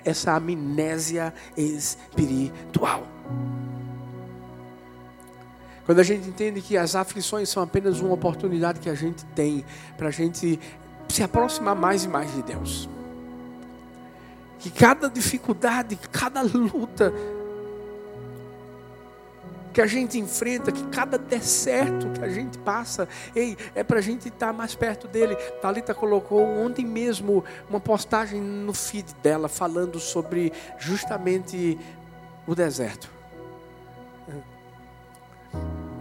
Essa 0.04 0.34
amnésia 0.34 1.32
espiritual. 1.56 3.06
Quando 5.84 6.00
a 6.00 6.04
gente 6.04 6.28
entende 6.28 6.60
que 6.60 6.76
as 6.76 6.94
aflições 6.94 7.48
são 7.48 7.62
apenas 7.62 8.00
uma 8.00 8.12
oportunidade 8.12 8.78
que 8.78 8.90
a 8.90 8.94
gente 8.94 9.24
tem 9.26 9.64
para 9.96 10.08
a 10.08 10.10
gente 10.10 10.60
se 11.08 11.22
aproximar 11.22 11.74
mais 11.74 12.04
e 12.04 12.08
mais 12.08 12.32
de 12.34 12.42
Deus 12.42 12.88
que 14.58 14.70
cada 14.70 15.08
dificuldade, 15.08 15.98
cada 16.10 16.42
luta 16.42 17.12
que 19.78 19.82
a 19.82 19.86
gente 19.86 20.18
enfrenta, 20.18 20.72
que 20.72 20.84
cada 20.88 21.16
deserto 21.16 22.10
que 22.10 22.24
a 22.24 22.28
gente 22.28 22.58
passa, 22.58 23.08
ei, 23.32 23.56
é 23.76 23.84
para 23.84 24.00
a 24.00 24.02
gente 24.02 24.26
estar 24.26 24.48
tá 24.48 24.52
mais 24.52 24.74
perto 24.74 25.06
dele. 25.06 25.36
Talita 25.62 25.94
colocou 25.94 26.42
ontem 26.42 26.84
mesmo 26.84 27.44
uma 27.70 27.78
postagem 27.78 28.40
no 28.40 28.74
feed 28.74 29.14
dela 29.22 29.48
falando 29.48 30.00
sobre 30.00 30.52
justamente 30.80 31.78
o 32.44 32.56
deserto. 32.56 33.08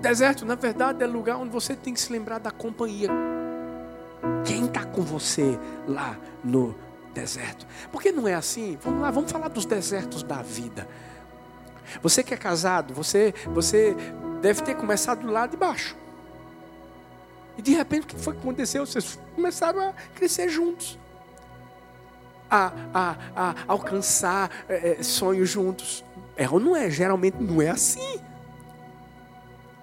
Deserto, 0.01 0.43
na 0.43 0.55
verdade, 0.55 1.03
é 1.03 1.05
lugar 1.05 1.37
onde 1.37 1.51
você 1.51 1.75
tem 1.75 1.93
que 1.93 2.01
se 2.01 2.11
lembrar 2.11 2.39
da 2.39 2.49
companhia. 2.49 3.11
Quem 4.43 4.65
está 4.65 4.85
com 4.85 5.03
você 5.03 5.55
lá 5.87 6.17
no 6.43 6.73
deserto. 7.13 7.67
Por 7.91 8.01
que 8.01 8.11
não 8.11 8.27
é 8.27 8.33
assim? 8.33 8.75
Vamos 8.81 9.01
lá, 9.01 9.11
vamos 9.11 9.31
falar 9.31 9.49
dos 9.49 9.67
desertos 9.67 10.23
da 10.23 10.41
vida. 10.41 10.87
Você 12.01 12.23
que 12.23 12.33
é 12.33 12.37
casado, 12.37 12.93
você, 12.93 13.33
você 13.47 13.95
deve 14.41 14.61
ter 14.61 14.75
começado 14.75 15.25
lá 15.27 15.47
de 15.47 15.57
baixo. 15.57 15.95
E 17.57 17.61
de 17.61 17.73
repente 17.73 18.03
o 18.03 18.07
que 18.07 18.15
foi 18.17 18.33
que 18.33 18.39
aconteceu? 18.39 18.85
Vocês 18.85 19.19
começaram 19.35 19.81
a 19.81 19.93
crescer 20.15 20.49
juntos. 20.49 20.97
a, 22.49 22.71
a, 22.93 23.15
a 23.35 23.55
alcançar 23.67 24.49
é, 24.69 25.01
sonhos 25.03 25.49
juntos. 25.49 26.03
É 26.35 26.49
ou 26.49 26.59
não 26.59 26.75
é? 26.75 26.89
Geralmente 26.89 27.37
não 27.41 27.61
é 27.61 27.69
assim. 27.69 28.19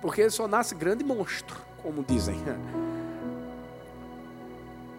Porque 0.00 0.28
só 0.30 0.46
nasce 0.46 0.74
grande 0.74 1.02
monstro, 1.02 1.56
como 1.82 2.04
dizem. 2.04 2.36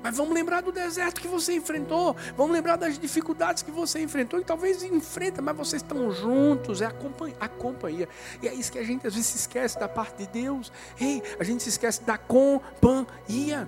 Mas 0.05 0.17
vamos 0.17 0.35
lembrar 0.35 0.61
do 0.61 0.71
deserto 0.71 1.19
que 1.19 1.27
você 1.27 1.55
enfrentou. 1.55 2.15
Vamos 2.37 2.53
lembrar 2.53 2.75
das 2.75 2.99
dificuldades 2.99 3.63
que 3.63 3.71
você 3.71 3.99
enfrentou. 4.03 4.39
E 4.39 4.43
talvez 4.43 4.83
enfrenta, 4.83 5.41
mas 5.41 5.57
vocês 5.57 5.81
estão 5.81 6.11
juntos. 6.11 6.79
É 6.79 6.85
a 6.85 6.91
companhia, 6.91 7.35
a 7.39 7.47
companhia. 7.47 8.07
E 8.39 8.47
é 8.47 8.53
isso 8.53 8.71
que 8.71 8.77
a 8.77 8.83
gente 8.83 9.07
às 9.07 9.15
vezes 9.15 9.31
se 9.31 9.37
esquece 9.37 9.79
da 9.79 9.89
parte 9.89 10.17
de 10.17 10.27
Deus. 10.27 10.71
Ei, 11.01 11.23
a 11.39 11.43
gente 11.43 11.63
se 11.63 11.69
esquece 11.69 12.03
da 12.03 12.19
companhia. 12.19 13.67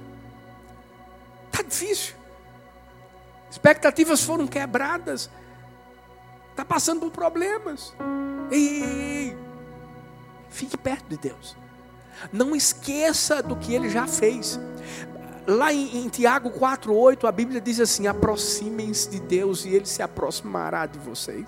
Está 1.52 1.64
difícil. 1.68 2.14
Expectativas 3.50 4.22
foram 4.22 4.46
quebradas. 4.46 5.32
Está 6.52 6.64
passando 6.64 7.00
por 7.00 7.10
problemas. 7.10 7.96
Ei, 8.52 8.84
ei, 8.84 9.02
ei. 9.02 9.38
Fique 10.52 10.78
perto 10.78 11.08
de 11.10 11.18
Deus. 11.18 11.58
Não 12.32 12.56
esqueça 12.56 13.42
do 13.42 13.56
que 13.56 13.74
ele 13.74 13.90
já 13.90 14.06
fez. 14.06 14.60
Lá 15.48 15.72
em, 15.72 16.00
em 16.00 16.10
Tiago 16.10 16.52
4,8, 16.52 17.26
a 17.26 17.32
Bíblia 17.32 17.62
diz 17.62 17.80
assim: 17.80 18.06
aproximem-se 18.06 19.10
de 19.10 19.22
Deus 19.22 19.64
e 19.64 19.70
Ele 19.70 19.86
se 19.86 20.04
aproximará 20.04 20.86
de 20.86 21.00
vocês. 21.00 21.46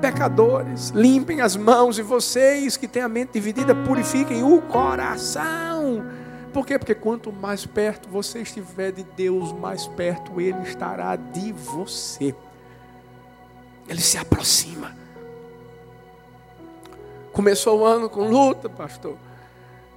Pecadores, 0.00 0.90
limpem 0.90 1.42
as 1.42 1.56
mãos 1.56 1.98
e 1.98 2.02
vocês 2.02 2.78
que 2.78 2.88
têm 2.88 3.02
a 3.02 3.08
mente 3.08 3.32
dividida, 3.32 3.74
purifiquem 3.74 4.42
o 4.42 4.62
coração. 4.62 6.06
Por 6.54 6.64
quê? 6.64 6.78
Porque 6.78 6.94
quanto 6.94 7.30
mais 7.30 7.66
perto 7.66 8.08
você 8.08 8.40
estiver 8.40 8.92
de 8.92 9.02
Deus, 9.02 9.52
mais 9.52 9.86
perto 9.86 10.40
Ele 10.40 10.62
estará 10.62 11.16
de 11.16 11.52
você. 11.52 12.34
Ele 13.86 14.00
se 14.00 14.16
aproxima. 14.16 14.96
Começou 17.30 17.80
o 17.80 17.84
ano 17.84 18.08
com 18.08 18.26
luta, 18.26 18.70
pastor. 18.70 19.18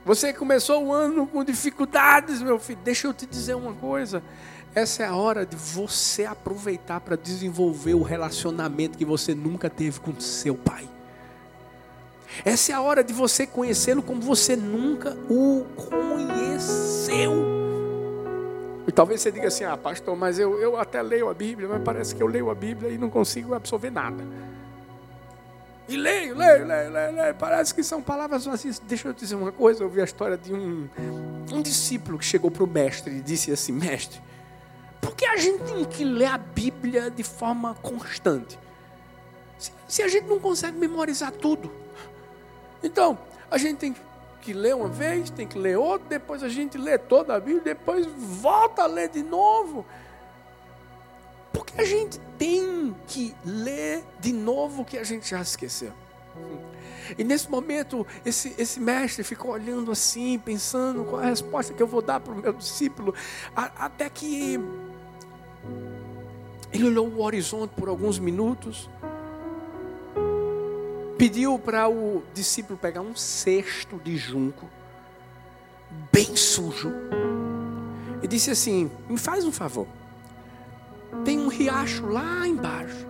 Você 0.05 0.33
começou 0.33 0.85
o 0.85 0.93
ano 0.93 1.27
com 1.27 1.43
dificuldades, 1.43 2.41
meu 2.41 2.59
filho. 2.59 2.79
Deixa 2.83 3.07
eu 3.07 3.13
te 3.13 3.25
dizer 3.25 3.55
uma 3.55 3.73
coisa. 3.73 4.23
Essa 4.73 5.03
é 5.03 5.05
a 5.05 5.15
hora 5.15 5.45
de 5.45 5.55
você 5.55 6.25
aproveitar 6.25 6.99
para 7.01 7.15
desenvolver 7.15 7.95
o 7.95 8.03
relacionamento 8.03 8.97
que 8.97 9.05
você 9.05 9.33
nunca 9.33 9.69
teve 9.69 9.99
com 9.99 10.17
seu 10.19 10.55
pai. 10.55 10.87
Essa 12.45 12.71
é 12.71 12.75
a 12.75 12.81
hora 12.81 13.03
de 13.03 13.11
você 13.11 13.47
conhecê-lo 13.47 14.03
como 14.03 14.21
você 14.21 14.55
nunca 14.55 15.17
o 15.29 15.65
conheceu. 15.75 17.33
E 18.87 18.91
talvez 18.91 19.21
você 19.21 19.31
diga 19.31 19.47
assim: 19.47 19.63
ah, 19.63 19.75
pastor, 19.75 20.15
mas 20.15 20.39
eu, 20.39 20.59
eu 20.59 20.77
até 20.77 21.01
leio 21.01 21.29
a 21.29 21.33
Bíblia, 21.33 21.67
mas 21.67 21.81
parece 21.83 22.15
que 22.15 22.21
eu 22.21 22.27
leio 22.27 22.49
a 22.49 22.55
Bíblia 22.55 22.91
e 22.91 22.97
não 22.97 23.09
consigo 23.09 23.53
absorver 23.53 23.89
nada. 23.91 24.23
E 25.89 25.97
leio, 25.97 26.35
leio, 26.35 26.67
leio, 26.67 26.91
leio, 26.91 27.15
leio. 27.15 27.35
Parece 27.35 27.73
que 27.73 27.81
são 27.81 27.99
palavras 27.99 28.47
assim. 28.47 28.71
Deixa 28.83 29.07
eu 29.07 29.13
dizer 29.13 29.33
uma 29.33 29.51
coisa. 29.51 29.83
Eu 29.83 29.89
vi 29.89 29.99
a 30.01 30.03
história 30.03 30.37
de 30.37 30.53
um, 30.53 30.87
um 31.51 31.61
discípulo 31.63 32.19
que 32.19 32.25
chegou 32.25 32.51
para 32.51 32.63
o 32.63 32.67
mestre 32.67 33.15
e 33.15 33.21
disse 33.21 33.51
assim: 33.51 33.71
Mestre, 33.71 34.21
por 35.01 35.15
que 35.15 35.25
a 35.25 35.35
gente 35.35 35.63
tem 35.63 35.83
que 35.85 36.03
ler 36.03 36.27
a 36.27 36.37
Bíblia 36.37 37.09
de 37.09 37.23
forma 37.23 37.73
constante? 37.81 38.59
Se, 39.57 39.71
se 39.87 40.03
a 40.03 40.07
gente 40.07 40.27
não 40.27 40.39
consegue 40.39 40.77
memorizar 40.77 41.31
tudo. 41.31 41.71
Então, 42.83 43.17
a 43.49 43.57
gente 43.57 43.77
tem 43.77 43.95
que 44.41 44.53
ler 44.53 44.75
uma 44.75 44.89
vez, 44.89 45.31
tem 45.31 45.47
que 45.47 45.57
ler 45.57 45.75
outra, 45.77 46.07
depois 46.07 46.43
a 46.43 46.49
gente 46.49 46.77
lê 46.77 46.99
toda 46.99 47.35
a 47.35 47.39
Bíblia, 47.39 47.61
depois 47.63 48.05
volta 48.05 48.83
a 48.83 48.85
ler 48.85 49.09
de 49.09 49.23
novo. 49.23 49.85
Porque 51.51 51.79
a 51.79 51.85
gente 51.85 52.19
tem 52.37 52.95
que 53.07 53.35
ler 53.45 54.03
de 54.19 54.31
novo 54.31 54.81
o 54.81 54.85
que 54.85 54.97
a 54.97 55.03
gente 55.03 55.29
já 55.29 55.41
esqueceu. 55.41 55.91
E 57.17 57.23
nesse 57.23 57.49
momento, 57.49 58.05
esse, 58.23 58.53
esse 58.57 58.79
mestre 58.79 59.23
ficou 59.23 59.51
olhando 59.51 59.91
assim, 59.91 60.37
pensando 60.37 61.03
qual 61.03 61.21
é 61.21 61.25
a 61.25 61.29
resposta 61.29 61.73
que 61.73 61.81
eu 61.81 61.87
vou 61.87 62.01
dar 62.01 62.19
para 62.19 62.33
o 62.33 62.35
meu 62.35 62.53
discípulo, 62.53 63.13
a, 63.55 63.85
até 63.85 64.09
que 64.09 64.59
ele 66.71 66.85
olhou 66.85 67.07
o 67.07 67.21
horizonte 67.23 67.71
por 67.71 67.89
alguns 67.89 68.19
minutos, 68.19 68.89
pediu 71.17 71.57
para 71.57 71.89
o 71.89 72.23
discípulo 72.33 72.77
pegar 72.77 73.01
um 73.01 73.15
cesto 73.15 73.99
de 74.03 74.15
junco, 74.15 74.69
bem 76.11 76.35
sujo, 76.35 76.93
e 78.21 78.27
disse 78.27 78.51
assim: 78.51 78.91
Me 79.09 79.17
faz 79.17 79.43
um 79.45 79.51
favor 79.51 79.87
tem 81.23 81.39
um 81.39 81.47
riacho 81.47 82.05
lá 82.07 82.47
embaixo. 82.47 83.07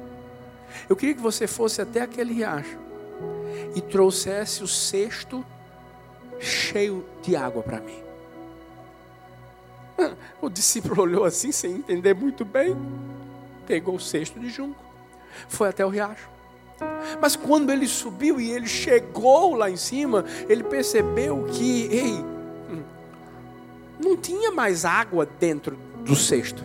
Eu 0.88 0.96
queria 0.96 1.16
que 1.16 1.22
você 1.22 1.48
fosse 1.48 1.82
até 1.82 2.02
aquele 2.02 2.34
riacho 2.34 2.78
e 3.76 3.82
trouxesse 3.82 4.64
o 4.64 4.68
cesto 4.68 5.46
cheio 6.40 7.06
de 7.22 7.36
água 7.36 7.62
para 7.64 7.80
mim. 7.80 8.00
O 10.42 10.50
discípulo 10.50 11.02
olhou 11.02 11.26
assim, 11.26 11.52
sem 11.52 11.76
entender 11.76 12.16
muito 12.16 12.46
bem, 12.46 12.74
pegou 13.68 13.96
o 13.96 14.00
cesto 14.00 14.40
de 14.40 14.50
junco, 14.50 14.82
foi 15.50 15.68
até 15.68 15.86
o 15.86 15.90
riacho. 15.90 16.30
Mas 17.22 17.36
quando 17.36 17.72
ele 17.72 17.88
subiu 17.88 18.40
e 18.40 18.50
ele 18.50 18.68
chegou 18.68 19.56
lá 19.56 19.70
em 19.70 19.76
cima, 19.76 20.24
ele 20.48 20.64
percebeu 20.64 21.46
que, 21.52 21.88
ei, 21.92 22.14
hum, 22.14 22.84
não 24.02 24.16
tinha 24.16 24.50
mais 24.50 24.86
água 24.86 25.28
dentro 25.40 25.78
do 26.06 26.16
cesto. 26.16 26.64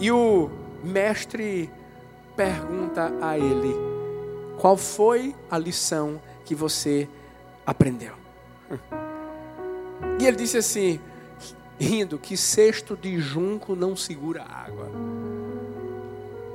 E 0.00 0.10
o 0.10 0.50
mestre 0.82 1.70
pergunta 2.34 3.12
a 3.20 3.38
ele: 3.38 3.74
qual 4.58 4.76
foi 4.76 5.36
a 5.50 5.58
lição 5.58 6.20
que 6.44 6.54
você 6.54 7.08
aprendeu? 7.66 8.14
E 10.18 10.26
ele 10.26 10.36
disse 10.36 10.58
assim, 10.58 11.00
rindo, 11.78 12.18
que 12.18 12.36
cesto 12.36 12.96
de 12.96 13.18
junco 13.18 13.74
não 13.74 13.96
segura 13.96 14.42
água. 14.42 14.90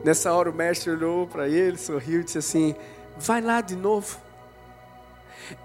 Nessa 0.04 0.32
hora 0.32 0.52
o 0.52 0.54
mestre 0.54 0.92
olhou 0.92 1.26
para 1.26 1.48
ele, 1.48 1.78
sorriu 1.78 2.22
e 2.22 2.24
disse 2.24 2.38
assim: 2.38 2.76
Vai 3.18 3.42
lá 3.42 3.62
de 3.62 3.76
novo. 3.76 4.20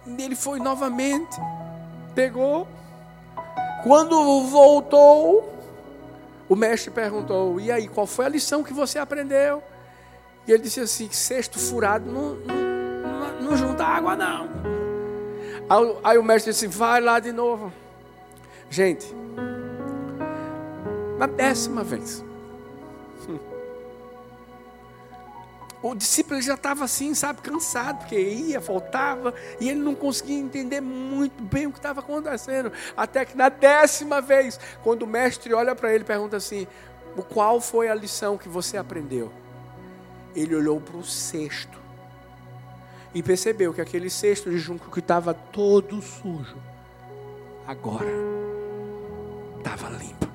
Ele 0.07 0.35
foi 0.35 0.59
novamente, 0.61 1.37
pegou. 2.15 2.67
Quando 3.83 4.47
voltou, 4.47 5.60
o 6.51 6.57
mestre 6.57 6.91
perguntou: 6.91 7.61
E 7.61 7.71
aí, 7.71 7.87
qual 7.87 8.09
foi 8.09 8.27
a 8.27 8.29
lição 8.29 8.65
que 8.65 8.73
você 8.73 8.99
aprendeu? 8.99 9.63
E 10.47 10.53
ele 10.53 10.65
disse 10.65 10.81
assim: 10.81 11.09
Cesto 11.11 11.61
furado 11.61 12.11
não, 12.11 12.35
não, 12.35 13.41
não 13.41 13.57
junta 13.57 13.85
água, 13.85 14.17
não. 14.17 14.49
Aí, 15.69 15.97
aí 16.03 16.19
o 16.19 16.25
mestre 16.25 16.51
disse: 16.51 16.67
Vai 16.67 17.01
lá 17.01 17.21
de 17.21 17.31
novo. 17.31 17.73
Gente, 18.69 19.07
na 21.17 21.27
décima 21.27 21.85
vez. 21.85 22.25
O 25.83 25.95
discípulo 25.95 26.41
já 26.43 26.55
estava 26.55 26.85
assim, 26.85 27.15
sabe, 27.15 27.41
cansado, 27.41 28.01
porque 28.01 28.21
ia, 28.21 28.61
voltava, 28.61 29.33
e 29.59 29.71
ele 29.71 29.81
não 29.81 29.95
conseguia 29.95 30.39
entender 30.39 30.81
muito 30.81 31.43
bem 31.43 31.67
o 31.67 31.73
que 31.73 31.79
estava 31.79 32.01
acontecendo. 32.01 32.71
Até 32.95 33.25
que 33.25 33.37
na 33.37 33.49
décima 33.49 34.21
vez, 34.21 34.61
quando 34.83 35.03
o 35.03 35.07
mestre 35.07 35.55
olha 35.55 35.75
para 35.75 35.93
ele 35.95 36.05
e 36.05 36.07
pergunta 36.07 36.37
assim: 36.37 36.67
Qual 37.31 37.61
foi 37.61 37.89
a 37.89 37.95
lição 37.95 38.37
que 38.37 38.49
você 38.49 38.77
aprendeu? 38.77 39.33
Ele 40.35 40.55
olhou 40.55 40.81
para 40.81 40.99
o 40.99 41.03
cesto 41.03 41.79
e 43.15 43.23
percebeu 43.23 43.73
que 43.73 43.81
aquele 43.81 44.11
cesto 44.11 44.51
de 44.51 44.59
junco 44.59 44.91
que 44.91 45.01
estava 45.01 45.33
todo 45.33 46.01
sujo, 46.03 46.57
agora 47.67 48.07
estava 49.59 49.89
limpo. 49.89 50.30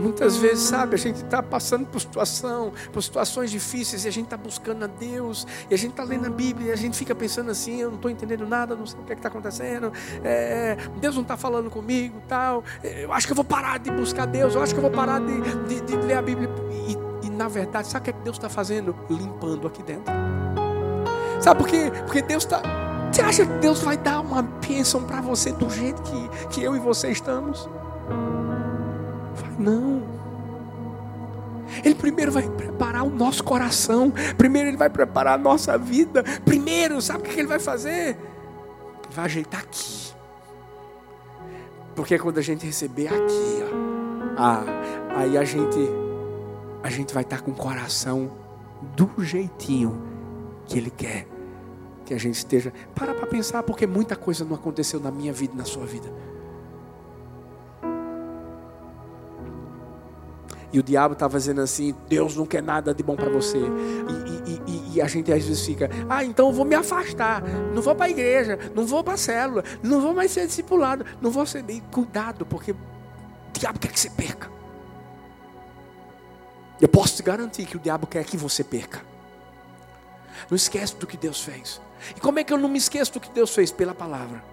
Muitas 0.00 0.36
vezes, 0.36 0.64
sabe, 0.64 0.94
a 0.94 0.98
gente 0.98 1.22
está 1.24 1.42
passando 1.42 1.86
por 1.86 2.00
situação, 2.00 2.72
por 2.92 3.02
situações 3.02 3.50
difíceis 3.50 4.04
e 4.04 4.08
a 4.08 4.12
gente 4.12 4.26
está 4.26 4.36
buscando 4.36 4.84
a 4.84 4.86
Deus, 4.86 5.46
e 5.68 5.74
a 5.74 5.78
gente 5.78 5.90
está 5.90 6.04
lendo 6.04 6.26
a 6.26 6.30
Bíblia 6.30 6.68
e 6.68 6.72
a 6.72 6.76
gente 6.76 6.96
fica 6.96 7.14
pensando 7.14 7.50
assim, 7.50 7.80
eu 7.80 7.88
não 7.88 7.96
estou 7.96 8.10
entendendo 8.10 8.46
nada, 8.46 8.76
não 8.76 8.86
sei 8.86 8.98
o 9.00 9.02
que 9.02 9.12
é 9.12 9.16
está 9.16 9.28
acontecendo, 9.28 9.92
é, 10.22 10.76
Deus 11.00 11.14
não 11.14 11.22
está 11.22 11.36
falando 11.36 11.70
comigo, 11.70 12.22
tal. 12.28 12.62
Eu 12.82 13.12
acho 13.12 13.26
que 13.26 13.32
eu 13.32 13.36
vou 13.36 13.44
parar 13.44 13.78
de 13.78 13.90
buscar 13.90 14.26
Deus, 14.26 14.54
eu 14.54 14.62
acho 14.62 14.72
que 14.72 14.78
eu 14.78 14.82
vou 14.82 14.90
parar 14.90 15.20
de, 15.20 15.40
de, 15.66 15.80
de 15.80 15.96
ler 15.96 16.14
a 16.14 16.22
Bíblia. 16.22 16.48
E, 16.70 17.26
e, 17.26 17.30
na 17.30 17.48
verdade, 17.48 17.88
sabe 17.88 18.02
o 18.02 18.04
que, 18.04 18.10
é 18.10 18.12
que 18.12 18.20
Deus 18.20 18.36
está 18.36 18.48
fazendo? 18.48 18.94
Limpando 19.10 19.66
aqui 19.66 19.82
dentro. 19.82 20.12
Sabe 21.40 21.60
por 21.60 21.68
quê? 21.68 21.90
Porque 22.04 22.22
Deus 22.22 22.44
está. 22.44 22.62
Você 23.12 23.22
acha 23.22 23.46
que 23.46 23.52
Deus 23.54 23.80
vai 23.80 23.96
dar 23.96 24.20
uma 24.20 24.42
bênção 24.42 25.02
para 25.04 25.20
você 25.20 25.52
do 25.52 25.68
jeito 25.70 26.00
que, 26.02 26.28
que 26.48 26.62
eu 26.62 26.76
e 26.76 26.78
você 26.78 27.10
estamos? 27.10 27.68
Não. 29.58 30.02
Ele 31.84 31.94
primeiro 31.94 32.32
vai 32.32 32.48
preparar 32.48 33.04
o 33.04 33.10
nosso 33.10 33.44
coração. 33.44 34.12
Primeiro 34.36 34.68
ele 34.68 34.76
vai 34.76 34.88
preparar 34.88 35.34
a 35.34 35.42
nossa 35.42 35.76
vida. 35.76 36.22
Primeiro, 36.44 37.00
sabe 37.02 37.20
o 37.20 37.22
que 37.22 37.38
ele 37.38 37.48
vai 37.48 37.58
fazer? 37.58 38.10
Ele 38.10 39.14
vai 39.14 39.24
ajeitar 39.26 39.60
aqui. 39.60 40.12
Porque 41.94 42.18
quando 42.18 42.38
a 42.38 42.42
gente 42.42 42.64
receber 42.64 43.08
aqui, 43.08 43.64
ó, 44.38 44.42
ah, 44.42 44.64
aí 45.16 45.36
a 45.36 45.44
gente 45.44 45.78
a 46.82 46.90
gente 46.90 47.12
vai 47.12 47.24
estar 47.24 47.40
com 47.40 47.50
o 47.50 47.54
coração 47.54 48.30
do 48.96 49.10
jeitinho 49.18 50.00
que 50.64 50.78
ele 50.78 50.90
quer 50.90 51.26
que 52.08 52.14
a 52.14 52.18
gente 52.18 52.36
esteja. 52.36 52.72
Para 52.94 53.12
para 53.12 53.26
pensar, 53.26 53.62
porque 53.62 53.86
muita 53.86 54.16
coisa 54.16 54.42
não 54.42 54.54
aconteceu 54.54 54.98
na 54.98 55.10
minha 55.10 55.32
vida 55.32 55.52
e 55.52 55.56
na 55.58 55.64
sua 55.64 55.84
vida. 55.84 56.10
E 60.72 60.78
o 60.78 60.82
diabo 60.82 61.14
estava 61.14 61.38
dizendo 61.38 61.60
assim: 61.60 61.94
Deus 62.08 62.36
não 62.36 62.44
quer 62.44 62.62
nada 62.62 62.92
de 62.92 63.02
bom 63.02 63.16
para 63.16 63.30
você. 63.30 63.58
E, 63.58 64.50
e, 64.50 64.62
e, 64.66 64.94
e, 64.94 65.02
a 65.02 65.06
gente 65.06 65.32
às 65.32 65.44
vezes 65.44 65.64
fica: 65.64 65.88
Ah, 66.08 66.24
então 66.24 66.48
eu 66.48 66.52
vou 66.52 66.64
me 66.64 66.74
afastar. 66.74 67.42
Não 67.74 67.80
vou 67.80 67.94
para 67.94 68.06
a 68.06 68.10
igreja, 68.10 68.58
não 68.74 68.86
vou 68.86 69.02
para 69.02 69.14
a 69.14 69.18
célula, 69.18 69.64
não 69.82 70.00
vou 70.00 70.14
mais 70.14 70.30
ser 70.30 70.46
discipulado, 70.46 71.04
não 71.20 71.30
vou 71.30 71.46
ser. 71.46 71.62
bem 71.62 71.82
cuidado, 71.90 72.44
porque 72.44 72.72
o 72.72 72.76
diabo 73.52 73.78
quer 73.78 73.92
que 73.92 74.00
você 74.00 74.10
perca. 74.10 74.50
Eu 76.80 76.88
posso 76.88 77.16
te 77.16 77.22
garantir 77.22 77.66
que 77.66 77.76
o 77.76 77.80
diabo 77.80 78.06
quer 78.06 78.24
que 78.24 78.36
você 78.36 78.62
perca. 78.62 79.00
Não 80.48 80.56
esquece 80.56 80.94
do 80.96 81.06
que 81.06 81.16
Deus 81.16 81.42
fez. 81.42 81.80
E 82.16 82.20
como 82.20 82.38
é 82.38 82.44
que 82.44 82.52
eu 82.52 82.58
não 82.58 82.68
me 82.68 82.78
esqueço 82.78 83.12
do 83.14 83.20
que 83.20 83.30
Deus 83.30 83.52
fez? 83.52 83.72
Pela 83.72 83.94
palavra. 83.94 84.44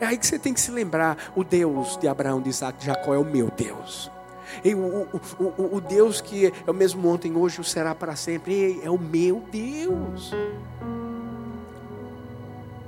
É 0.00 0.06
aí 0.06 0.18
que 0.18 0.26
você 0.26 0.38
tem 0.38 0.54
que 0.54 0.60
se 0.60 0.70
lembrar: 0.70 1.16
o 1.36 1.44
Deus 1.44 1.96
de 1.98 2.08
Abraão, 2.08 2.40
de 2.40 2.48
Isaac, 2.48 2.78
de 2.78 2.86
Jacó 2.86 3.14
é 3.14 3.18
o 3.18 3.24
meu 3.24 3.50
Deus. 3.50 4.10
E 4.64 4.74
o, 4.74 4.78
o, 4.78 5.44
o, 5.44 5.76
o 5.76 5.80
Deus 5.80 6.20
que 6.20 6.46
é 6.46 6.70
o 6.70 6.74
mesmo 6.74 7.08
ontem, 7.08 7.36
hoje, 7.36 7.60
o 7.60 7.64
será 7.64 7.94
para 7.94 8.16
sempre, 8.16 8.80
é 8.82 8.90
o 8.90 8.98
meu 8.98 9.42
Deus. 9.50 10.34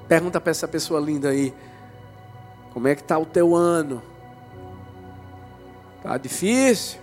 Pergunta 0.09 0.41
para 0.41 0.51
essa 0.51 0.67
pessoa 0.67 1.01
linda 1.01 1.29
aí: 1.29 1.55
como 2.73 2.89
é 2.89 2.95
que 2.95 3.03
está 3.03 3.19
o 3.19 3.27
teu 3.27 3.55
ano? 3.55 4.03
Está 5.97 6.17
difícil? 6.17 6.99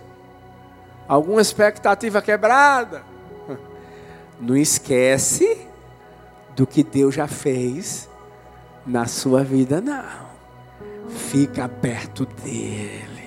Alguma 1.06 1.40
expectativa 1.40 2.20
quebrada? 2.20 3.02
Não 4.40 4.56
esquece 4.56 5.66
do 6.54 6.66
que 6.66 6.82
Deus 6.82 7.14
já 7.14 7.28
fez 7.28 8.08
na 8.84 9.06
sua 9.06 9.44
vida, 9.44 9.80
não. 9.80 10.28
Fica 11.08 11.68
perto 11.68 12.26
dele. 12.26 13.17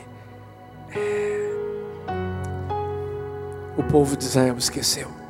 O 3.78 3.84
povo 3.84 4.16
de 4.18 4.26
Israel 4.26 4.58
esqueceu. 4.58 5.22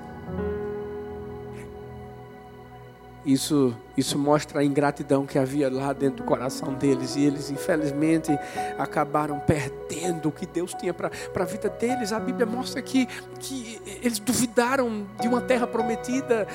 Isso, 3.24 3.76
isso 3.96 4.18
mostra 4.18 4.62
a 4.62 4.66
ingratidão 4.66 5.28
que 5.28 5.38
havia 5.38 5.72
lá 5.72 5.94
dentro 5.94 6.18
do 6.18 6.24
coração 6.24 6.74
deles. 6.74 7.16
E 7.16 7.24
eles, 7.24 7.52
infelizmente, 7.52 8.32
acabaram 8.80 9.40
perdendo 9.40 10.30
o 10.30 10.32
que 10.32 10.48
Deus 10.48 10.74
tinha 10.74 10.94
para 10.94 11.12
a 11.36 11.46
vida 11.46 11.70
deles. 11.70 12.12
A 12.12 12.20
Bíblia 12.20 12.48
mostra 12.48 12.82
que, 12.82 13.06
que 13.40 13.80
eles 14.02 14.18
duvidaram 14.18 15.06
de 15.20 15.28
uma 15.28 15.42
terra 15.42 15.68
prometida. 15.68 16.48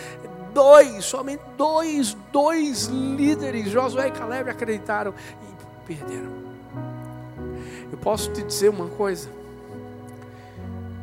Dois, 0.53 1.05
somente 1.05 1.43
dois, 1.57 2.17
dois 2.33 2.87
líderes, 2.87 3.71
Josué 3.71 4.09
e 4.09 4.11
Caleb, 4.11 4.51
acreditaram 4.51 5.15
e 5.43 5.87
perderam. 5.87 6.56
Eu 7.91 7.99
posso 7.99 8.33
te 8.33 8.43
dizer 8.43 8.69
uma 8.69 8.89
coisa. 8.89 9.29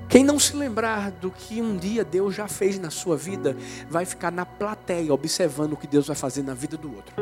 Quem 0.09 0.23
não 0.23 0.37
se 0.37 0.55
lembrar 0.55 1.09
do 1.09 1.31
que 1.31 1.61
um 1.61 1.75
dia 1.75 2.05
Deus 2.05 2.35
já 2.35 2.47
fez 2.47 2.77
na 2.77 2.91
sua 2.91 3.17
vida, 3.17 3.57
vai 3.89 4.05
ficar 4.05 4.31
na 4.31 4.45
plateia 4.45 5.13
observando 5.13 5.73
o 5.73 5.77
que 5.77 5.87
Deus 5.87 6.05
vai 6.05 6.15
fazer 6.15 6.43
na 6.43 6.53
vida 6.53 6.77
do 6.77 6.93
outro. 6.95 7.15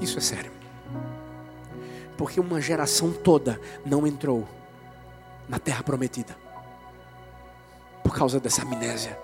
Isso 0.00 0.16
é 0.18 0.20
sério. 0.20 0.52
Porque 2.16 2.38
uma 2.38 2.60
geração 2.60 3.12
toda 3.12 3.60
não 3.84 4.06
entrou 4.06 4.46
na 5.48 5.58
terra 5.58 5.82
prometida 5.82 6.36
por 8.02 8.14
causa 8.14 8.38
dessa 8.38 8.62
amnésia 8.62 9.18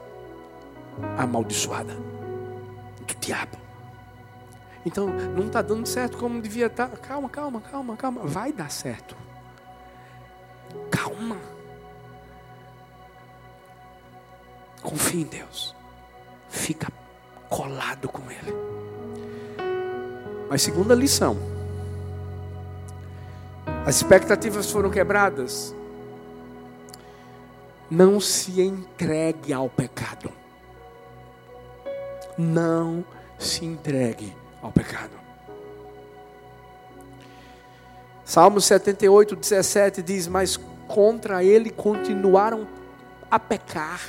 amaldiçoada 1.16 1.94
do 1.94 3.14
diabo. 3.20 3.63
Então, 4.84 5.06
não 5.08 5.46
está 5.46 5.62
dando 5.62 5.86
certo 5.86 6.18
como 6.18 6.40
devia 6.42 6.66
estar. 6.66 6.88
Tá. 6.88 6.96
Calma, 6.96 7.28
calma, 7.28 7.60
calma, 7.60 7.96
calma. 7.96 8.20
Vai 8.24 8.52
dar 8.52 8.70
certo. 8.70 9.16
Calma. 10.90 11.38
Confie 14.82 15.22
em 15.22 15.24
Deus. 15.24 15.74
Fica 16.48 16.88
colado 17.48 18.08
com 18.08 18.30
Ele. 18.30 18.52
Mas 20.50 20.60
segunda 20.60 20.94
lição. 20.94 21.38
As 23.86 23.96
expectativas 23.96 24.70
foram 24.70 24.90
quebradas. 24.90 25.74
Não 27.90 28.20
se 28.20 28.60
entregue 28.60 29.52
ao 29.52 29.70
pecado. 29.70 30.30
Não 32.36 33.04
se 33.38 33.64
entregue 33.64 34.34
ao 34.64 34.72
pecado. 34.72 35.12
Salmo 38.24 38.60
78, 38.60 39.36
17 39.36 40.02
diz: 40.02 40.26
Mas 40.26 40.58
contra 40.88 41.44
ele 41.44 41.68
continuaram 41.68 42.66
a 43.30 43.38
pecar, 43.38 44.00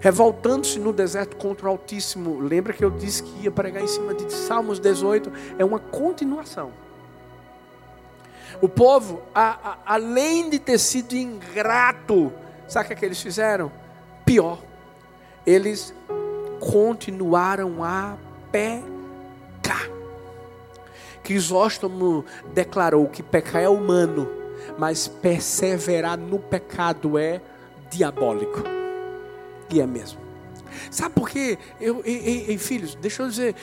revoltando-se 0.00 0.78
no 0.78 0.92
deserto 0.92 1.36
contra 1.36 1.66
o 1.66 1.70
Altíssimo. 1.70 2.38
Lembra 2.38 2.72
que 2.72 2.84
eu 2.84 2.90
disse 2.90 3.24
que 3.24 3.42
ia 3.42 3.50
pregar 3.50 3.82
em 3.82 3.88
cima 3.88 4.14
de 4.14 4.32
Salmos 4.32 4.78
18? 4.78 5.32
É 5.58 5.64
uma 5.64 5.80
continuação. 5.80 6.70
O 8.60 8.68
povo, 8.68 9.22
a, 9.34 9.70
a, 9.70 9.78
além 9.94 10.48
de 10.48 10.60
ter 10.60 10.78
sido 10.78 11.14
ingrato, 11.16 12.32
sabe 12.68 12.94
o 12.94 12.96
que, 12.96 13.04
é 13.04 13.08
eles 13.08 13.20
fizeram? 13.20 13.72
Pior, 14.24 14.62
eles 15.44 15.92
continuaram 16.60 17.82
a 17.82 18.16
pecar. 18.52 19.01
Crisóstomo 21.22 22.24
declarou 22.52 23.08
que 23.08 23.22
pecar 23.22 23.62
é 23.62 23.68
humano, 23.68 24.28
mas 24.76 25.06
perseverar 25.06 26.18
no 26.18 26.38
pecado 26.38 27.16
é 27.16 27.40
diabólico. 27.90 28.62
E 29.70 29.80
é 29.80 29.86
mesmo. 29.86 30.20
Sabe 30.90 31.14
por 31.14 31.30
quê? 31.30 31.58
Eu, 31.80 32.02
ei, 32.04 32.46
ei, 32.48 32.58
filhos, 32.58 32.94
deixa 32.96 33.22
eu 33.22 33.28
dizer, 33.28 33.54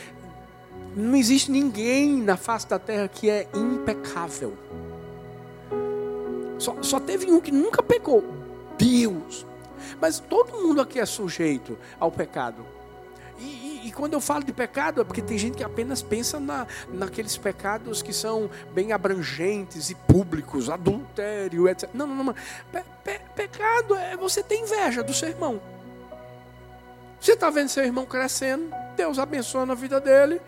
não 0.95 1.15
existe 1.15 1.51
ninguém 1.51 2.17
na 2.21 2.37
face 2.37 2.67
da 2.67 2.79
terra 2.79 3.07
que 3.07 3.29
é 3.29 3.47
impecável. 3.53 4.53
Só, 6.57 6.75
só 6.81 6.99
teve 6.99 7.31
um 7.31 7.39
que 7.39 7.51
nunca 7.51 7.81
pecou, 7.81 8.23
Deus. 8.77 9.45
Mas 9.99 10.19
todo 10.19 10.61
mundo 10.61 10.81
aqui 10.81 10.99
é 10.99 11.05
sujeito 11.05 11.77
ao 11.99 12.11
pecado. 12.11 12.65
E, 13.39 13.68
e, 13.83 13.91
quando 13.91 14.13
eu 14.13 14.21
falo 14.21 14.43
de 14.43 14.53
pecado, 14.53 15.01
é 15.01 15.03
porque 15.03 15.21
tem 15.21 15.37
gente 15.37 15.57
que 15.57 15.63
apenas 15.63 16.01
pensa 16.01 16.39
na, 16.39 16.67
naqueles 16.91 17.37
pecados 17.37 18.01
que 18.01 18.13
são 18.13 18.49
bem 18.73 18.91
abrangentes 18.91 19.89
e 19.89 19.95
públicos, 19.95 20.69
adultério, 20.69 21.67
etc. 21.67 21.89
Não, 21.93 22.07
não, 22.07 22.23
não. 22.23 22.33
Pe, 22.33 22.83
pe, 23.03 23.19
pecado 23.35 23.95
é 23.95 24.15
você 24.15 24.43
ter 24.43 24.57
inveja 24.57 25.03
do 25.03 25.13
seu 25.13 25.29
irmão. 25.29 25.61
Você 27.19 27.33
está 27.33 27.49
vendo 27.49 27.69
seu 27.69 27.83
irmão 27.83 28.05
crescendo, 28.05 28.71
Deus 28.95 29.19
abençoando 29.19 29.71
a 29.71 29.75
vida 29.75 29.99
dele, 29.99 30.41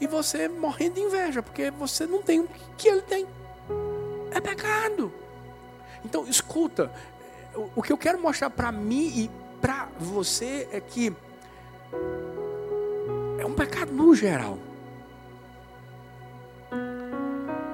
e 0.00 0.06
você 0.06 0.48
morrendo 0.48 0.94
de 0.94 1.00
inveja, 1.00 1.42
porque 1.42 1.70
você 1.70 2.06
não 2.06 2.22
tem 2.22 2.40
o 2.40 2.48
que 2.76 2.88
ele 2.88 3.02
tem. 3.02 3.26
É 4.30 4.40
pecado. 4.40 5.12
Então, 6.04 6.26
escuta, 6.26 6.90
o 7.74 7.82
que 7.82 7.92
eu 7.92 7.98
quero 7.98 8.20
mostrar 8.20 8.50
para 8.50 8.70
mim 8.70 9.06
e 9.16 9.30
para 9.60 9.88
você 9.98 10.68
é 10.72 10.80
que 10.80 11.14
é 13.40 13.46
um 13.46 13.54
pecado 13.54 13.92
no 13.92 14.14
geral. 14.14 14.58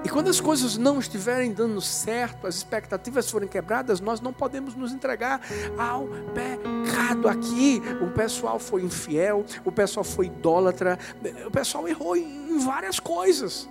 E 0.05 0.09
quando 0.09 0.29
as 0.31 0.41
coisas 0.41 0.79
não 0.79 1.01
estiverem 1.01 1.53
dando 1.53 1.81
certo, 1.81 2.47
as 2.47 2.55
expectativas 2.55 3.29
forem 3.29 3.49
quebradas, 3.49 4.01
nós 4.01 4.21
não 4.21 4.33
podemos 4.33 4.77
nos 4.77 4.93
entregar 4.93 5.41
ao 5.77 6.07
pecado. 6.33 7.29
Aqui, 7.29 7.83
o 8.01 8.13
pessoal 8.13 8.61
foi 8.61 8.83
infiel, 8.83 9.45
o 9.65 9.73
pessoal 9.73 10.05
foi 10.05 10.27
idólatra, 10.27 10.97
o 11.45 11.51
pessoal 11.51 11.89
errou 11.89 12.17
em 12.17 12.57
várias 12.59 13.01
coisas. 13.01 13.69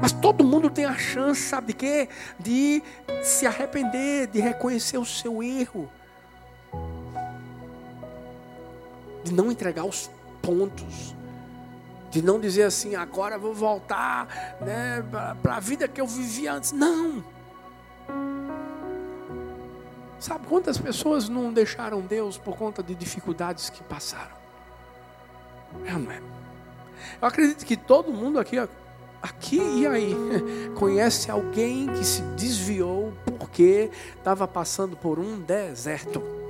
Mas 0.00 0.10
todo 0.10 0.42
mundo 0.42 0.68
tem 0.68 0.84
a 0.84 0.98
chance, 0.98 1.40
sabe 1.42 1.68
de 1.68 1.74
quê? 1.74 2.08
De 2.40 2.82
se 3.22 3.46
arrepender, 3.46 4.26
de 4.26 4.40
reconhecer 4.40 4.98
o 4.98 5.04
seu 5.04 5.42
erro. 5.44 5.88
De 9.32 9.36
não 9.36 9.50
entregar 9.50 9.84
os 9.84 10.10
pontos, 10.42 11.16
de 12.10 12.20
não 12.20 12.38
dizer 12.38 12.64
assim, 12.64 12.94
agora 12.94 13.38
vou 13.38 13.54
voltar 13.54 14.58
né, 14.60 15.02
para 15.42 15.56
a 15.56 15.60
vida 15.60 15.88
que 15.88 16.00
eu 16.00 16.06
vivia 16.06 16.52
antes. 16.52 16.70
Não. 16.70 17.24
Sabe 20.20 20.46
quantas 20.46 20.76
pessoas 20.76 21.28
não 21.28 21.50
deixaram 21.50 22.02
Deus 22.02 22.36
por 22.36 22.56
conta 22.56 22.82
de 22.82 22.94
dificuldades 22.94 23.70
que 23.70 23.82
passaram? 23.82 24.36
É 25.86 25.92
não 25.92 26.12
é? 26.12 26.20
Eu 27.20 27.26
acredito 27.26 27.64
que 27.64 27.76
todo 27.76 28.12
mundo 28.12 28.38
aqui, 28.38 28.58
aqui 29.22 29.56
e 29.56 29.86
aí, 29.86 30.14
conhece 30.78 31.30
alguém 31.30 31.88
que 31.88 32.04
se 32.04 32.20
desviou 32.36 33.14
porque 33.38 33.90
estava 34.16 34.46
passando 34.46 34.94
por 34.94 35.18
um 35.18 35.40
deserto. 35.40 36.41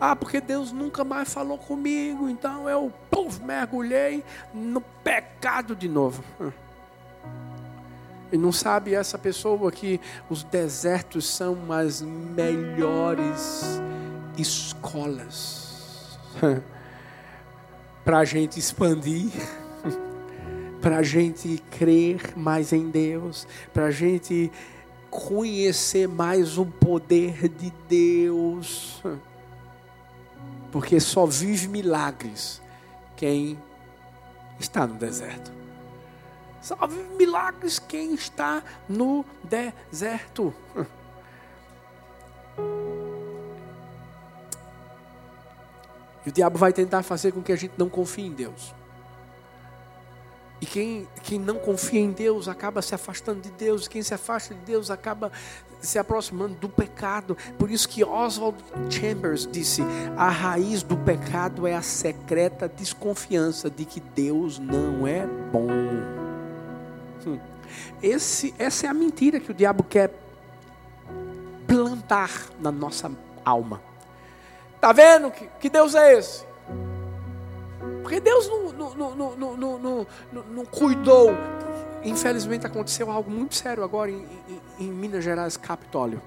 Ah, 0.00 0.14
porque 0.14 0.40
Deus 0.40 0.72
nunca 0.72 1.04
mais 1.04 1.32
falou 1.32 1.58
comigo, 1.58 2.28
então 2.28 2.68
eu 2.68 2.92
puff, 3.10 3.42
mergulhei 3.42 4.24
no 4.52 4.80
pecado 4.80 5.74
de 5.74 5.88
novo. 5.88 6.22
E 8.32 8.36
não 8.36 8.50
sabe 8.50 8.94
essa 8.94 9.16
pessoa 9.16 9.70
que 9.70 10.00
os 10.28 10.42
desertos 10.42 11.26
são 11.26 11.70
as 11.70 12.02
melhores 12.02 13.80
escolas 14.36 16.18
para 18.04 18.18
a 18.18 18.24
gente 18.24 18.58
expandir, 18.58 19.32
para 20.80 20.98
a 20.98 21.02
gente 21.02 21.62
crer 21.70 22.36
mais 22.36 22.72
em 22.72 22.88
Deus, 22.88 23.46
para 23.72 23.86
a 23.86 23.90
gente 23.90 24.50
conhecer 25.10 26.06
mais 26.06 26.58
o 26.58 26.66
poder 26.66 27.48
de 27.48 27.72
Deus. 27.88 29.02
Porque 30.76 31.00
só 31.00 31.24
vive 31.24 31.68
milagres 31.68 32.60
quem 33.16 33.58
está 34.60 34.86
no 34.86 34.96
deserto. 34.96 35.50
Só 36.60 36.76
vive 36.86 37.14
milagres 37.16 37.78
quem 37.78 38.12
está 38.12 38.62
no 38.86 39.24
deserto. 39.42 40.52
E 46.26 46.28
o 46.28 46.32
diabo 46.32 46.58
vai 46.58 46.74
tentar 46.74 47.02
fazer 47.02 47.32
com 47.32 47.42
que 47.42 47.52
a 47.52 47.56
gente 47.56 47.72
não 47.78 47.88
confie 47.88 48.26
em 48.26 48.32
Deus. 48.32 48.74
E 50.60 50.66
quem, 50.66 51.08
quem 51.22 51.38
não 51.38 51.58
confia 51.58 52.00
em 52.00 52.12
Deus 52.12 52.48
acaba 52.48 52.82
se 52.82 52.94
afastando 52.94 53.40
de 53.40 53.50
Deus. 53.52 53.88
Quem 53.88 54.02
se 54.02 54.12
afasta 54.12 54.54
de 54.54 54.60
Deus 54.60 54.90
acaba 54.90 55.32
se 55.80 55.98
aproximando 55.98 56.54
do 56.54 56.68
pecado. 56.68 57.36
Por 57.58 57.70
isso 57.70 57.88
que 57.88 58.04
Oswald 58.04 58.56
Chambers 58.90 59.46
disse: 59.50 59.82
a 60.16 60.28
raiz 60.28 60.82
do 60.82 60.96
pecado 60.96 61.66
é 61.66 61.74
a 61.74 61.82
secreta 61.82 62.68
desconfiança 62.68 63.70
de 63.70 63.84
que 63.84 64.00
Deus 64.00 64.58
não 64.58 65.06
é 65.06 65.26
bom. 65.26 65.68
Esse, 68.02 68.54
essa 68.58 68.86
é 68.86 68.88
a 68.88 68.94
mentira 68.94 69.40
que 69.40 69.50
o 69.50 69.54
diabo 69.54 69.82
quer 69.82 70.12
plantar 71.66 72.30
na 72.60 72.70
nossa 72.70 73.10
alma. 73.44 73.80
Está 74.74 74.92
vendo 74.92 75.30
que, 75.30 75.48
que 75.60 75.68
Deus 75.68 75.94
é 75.94 76.18
esse? 76.18 76.44
Porque 78.02 78.20
Deus 78.20 78.48
não, 78.48 78.72
não, 78.72 78.94
não, 78.94 79.36
não, 79.36 79.56
não, 79.56 79.78
não, 79.78 80.42
não 80.48 80.64
cuidou. 80.64 81.30
Infelizmente 82.04 82.66
aconteceu 82.66 83.10
algo 83.10 83.30
muito 83.30 83.54
sério 83.54 83.82
agora 83.82 84.10
em, 84.10 84.26
em, 84.78 84.86
em 84.86 84.90
Minas 84.90 85.24
Gerais, 85.24 85.56
Capitólio. 85.56 86.22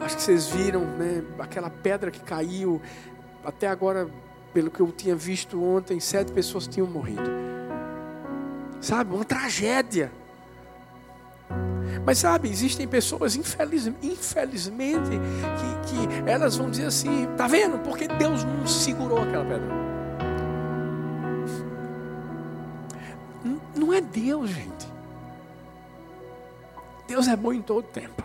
Acho 0.00 0.16
que 0.16 0.22
vocês 0.22 0.48
viram, 0.48 0.84
né? 0.84 1.22
Aquela 1.38 1.70
pedra 1.70 2.10
que 2.10 2.20
caiu. 2.20 2.80
Até 3.44 3.68
agora, 3.68 4.08
pelo 4.52 4.70
que 4.70 4.80
eu 4.80 4.92
tinha 4.92 5.16
visto 5.16 5.62
ontem, 5.62 5.98
sete 6.00 6.32
pessoas 6.32 6.66
tinham 6.66 6.86
morrido. 6.86 7.30
Sabe, 8.80 9.14
uma 9.14 9.24
tragédia. 9.24 10.12
Mas 12.04 12.18
sabe, 12.18 12.50
existem 12.50 12.86
pessoas, 12.86 13.34
infeliz, 13.34 13.86
infelizmente, 14.02 15.08
que, 15.08 16.20
que 16.20 16.30
elas 16.30 16.56
vão 16.56 16.70
dizer 16.70 16.86
assim: 16.86 17.26
tá 17.36 17.46
vendo? 17.46 17.78
Porque 17.78 18.06
Deus 18.06 18.44
não 18.44 18.66
segurou 18.66 19.22
aquela 19.22 19.44
pedra. 19.44 19.93
Não 23.74 23.92
é 23.92 24.00
Deus, 24.00 24.50
gente. 24.50 24.94
Deus 27.06 27.28
é 27.28 27.36
bom 27.36 27.52
em 27.52 27.62
todo 27.62 27.86
tempo. 27.86 28.22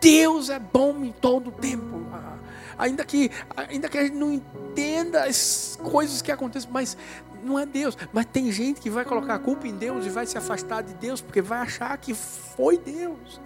Deus 0.00 0.48
é 0.48 0.58
bom 0.58 1.04
em 1.04 1.12
todo 1.12 1.50
tempo. 1.50 2.06
Ah, 2.12 2.36
ainda 2.78 3.04
que, 3.04 3.30
ainda 3.56 3.88
que 3.88 3.98
a 3.98 4.04
gente 4.04 4.16
não 4.16 4.32
entenda 4.32 5.24
as 5.24 5.78
coisas 5.82 6.22
que 6.22 6.30
acontecem, 6.30 6.70
mas 6.72 6.96
não 7.42 7.58
é 7.58 7.66
Deus. 7.66 7.96
Mas 8.12 8.26
tem 8.26 8.50
gente 8.50 8.80
que 8.80 8.90
vai 8.90 9.04
colocar 9.04 9.34
a 9.34 9.38
culpa 9.38 9.66
em 9.66 9.74
Deus 9.74 10.06
e 10.06 10.08
vai 10.08 10.26
se 10.26 10.38
afastar 10.38 10.82
de 10.82 10.94
Deus 10.94 11.20
porque 11.20 11.42
vai 11.42 11.58
achar 11.58 11.96
que 11.98 12.14
foi 12.14 12.78
Deus. 12.78 13.40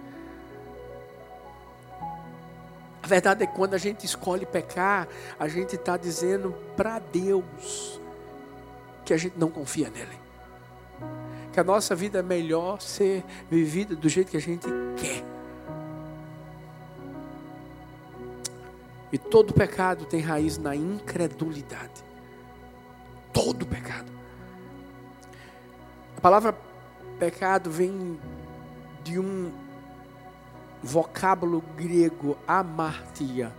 A 3.01 3.07
verdade 3.07 3.43
é 3.43 3.47
que 3.47 3.53
quando 3.53 3.73
a 3.73 3.77
gente 3.77 4.05
escolhe 4.05 4.45
pecar, 4.45 5.07
a 5.37 5.47
gente 5.47 5.75
está 5.75 5.97
dizendo 5.97 6.55
para 6.77 6.99
Deus 6.99 7.99
que 9.03 9.13
a 9.13 9.17
gente 9.17 9.37
não 9.37 9.49
confia 9.49 9.89
nele. 9.89 10.17
Que 11.51 11.59
a 11.59 11.63
nossa 11.63 11.95
vida 11.95 12.19
é 12.19 12.23
melhor 12.23 12.81
ser 12.81 13.23
vivida 13.49 13.95
do 13.95 14.09
jeito 14.09 14.31
que 14.31 14.37
a 14.37 14.41
gente 14.41 14.67
quer. 14.97 15.23
E 19.11 19.17
todo 19.17 19.53
pecado 19.53 20.05
tem 20.05 20.21
raiz 20.21 20.57
na 20.57 20.75
incredulidade 20.75 22.03
todo 23.33 23.65
pecado. 23.65 24.09
A 26.15 26.21
palavra 26.21 26.55
pecado 27.19 27.69
vem 27.69 28.17
de 29.03 29.19
um 29.19 29.51
vocábulo 30.81 31.61
grego 31.75 32.37
amartia, 32.47 33.51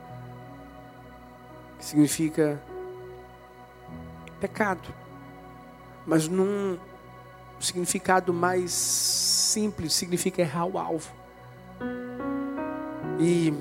que 1.79 1.85
significa 1.85 2.63
pecado, 4.41 4.95
mas 6.07 6.29
num 6.29 6.79
significado 7.61 8.33
mais 8.33 8.73
simples, 8.73 9.93
significa 9.93 10.43
errar 10.43 10.67
o 10.67 10.79
alvo. 10.79 11.13
E 13.19 13.55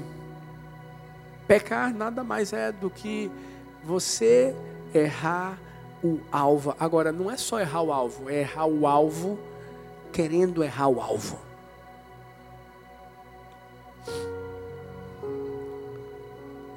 pecar 1.48 1.94
nada 1.94 2.24
mais 2.24 2.54
é 2.54 2.72
do 2.72 2.90
que 2.90 3.32
você 3.84 4.56
errar 4.94 5.58
o 6.04 6.20
alvo. 6.32 6.76
Agora, 6.80 7.12
não 7.12 7.32
é 7.32 7.38
só 7.38 7.60
errar 7.60 7.82
o 7.82 7.94
alvo, 7.94 8.30
é 8.30 8.42
errar 8.42 8.66
o 8.66 8.88
alvo 8.88 9.40
querendo 10.12 10.64
errar 10.64 10.90
o 10.90 11.02
alvo. 11.02 11.40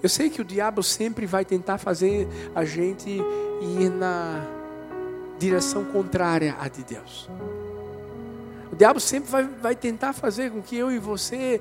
Eu 0.02 0.08
sei 0.08 0.30
que 0.30 0.40
o 0.40 0.44
diabo 0.44 0.82
sempre 0.82 1.26
vai 1.26 1.44
tentar 1.44 1.78
fazer 1.78 2.28
a 2.54 2.64
gente 2.64 3.10
ir 3.10 3.90
na 3.90 4.55
direção 5.38 5.84
contrária 5.84 6.56
à 6.58 6.68
de 6.68 6.82
Deus. 6.82 7.28
O 8.72 8.76
diabo 8.76 9.00
sempre 9.00 9.30
vai, 9.30 9.44
vai 9.44 9.74
tentar 9.74 10.12
fazer 10.12 10.50
com 10.50 10.60
que 10.60 10.76
eu 10.76 10.90
e 10.90 10.98
você 10.98 11.60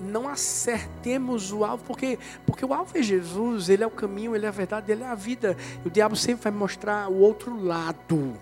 não 0.00 0.28
acertemos 0.28 1.50
o 1.50 1.64
alvo, 1.64 1.82
porque, 1.84 2.18
porque 2.46 2.64
o 2.64 2.72
alvo 2.72 2.96
é 2.96 3.02
Jesus, 3.02 3.68
Ele 3.68 3.82
é 3.82 3.86
o 3.86 3.90
caminho, 3.90 4.36
Ele 4.36 4.44
é 4.46 4.48
a 4.48 4.52
verdade, 4.52 4.92
Ele 4.92 5.02
é 5.02 5.08
a 5.08 5.14
vida. 5.14 5.56
E 5.84 5.88
o 5.88 5.90
diabo 5.90 6.14
sempre 6.14 6.44
vai 6.44 6.52
mostrar 6.52 7.08
o 7.08 7.18
outro 7.18 7.60
lado. 7.60 8.36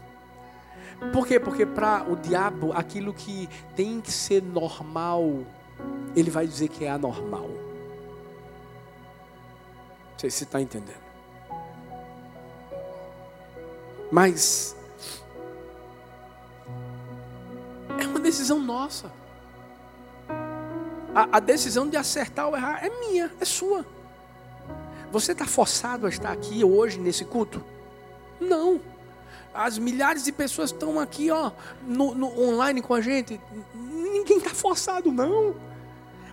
Por 1.12 1.26
quê? 1.26 1.38
Porque 1.38 1.64
para 1.64 2.04
o 2.10 2.16
diabo, 2.16 2.72
aquilo 2.72 3.14
que 3.14 3.48
tem 3.76 4.00
que 4.00 4.10
ser 4.10 4.42
normal, 4.42 5.44
ele 6.14 6.30
vai 6.30 6.46
dizer 6.46 6.68
que 6.68 6.84
é 6.84 6.90
anormal. 6.90 7.48
Não 10.10 10.18
sei 10.18 10.30
se 10.30 10.44
está 10.44 10.60
entendendo. 10.60 11.07
Mas 14.10 14.76
é 17.98 18.06
uma 18.06 18.20
decisão 18.20 18.60
nossa. 18.60 19.12
A, 21.14 21.36
a 21.36 21.40
decisão 21.40 21.88
de 21.88 21.96
acertar 21.96 22.48
ou 22.48 22.56
errar 22.56 22.84
é 22.84 22.90
minha, 23.00 23.30
é 23.40 23.44
sua. 23.44 23.84
Você 25.10 25.32
está 25.32 25.46
forçado 25.46 26.06
a 26.06 26.08
estar 26.08 26.32
aqui 26.32 26.62
hoje 26.62 26.98
nesse 26.98 27.24
culto? 27.24 27.64
Não. 28.40 28.80
As 29.54 29.78
milhares 29.78 30.24
de 30.24 30.32
pessoas 30.32 30.70
estão 30.70 31.00
aqui, 31.00 31.30
ó, 31.30 31.50
no, 31.82 32.14
no 32.14 32.40
online 32.40 32.82
com 32.82 32.94
a 32.94 33.00
gente. 33.00 33.40
Ninguém 33.74 34.38
está 34.38 34.50
forçado, 34.50 35.10
não. 35.10 35.56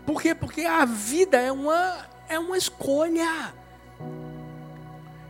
Por 0.06 0.22
quê? 0.22 0.36
Porque 0.36 0.62
a 0.62 0.86
vida 0.86 1.40
é 1.40 1.52
uma, 1.52 2.06
é 2.28 2.38
uma 2.38 2.58
escolha. 2.58 3.54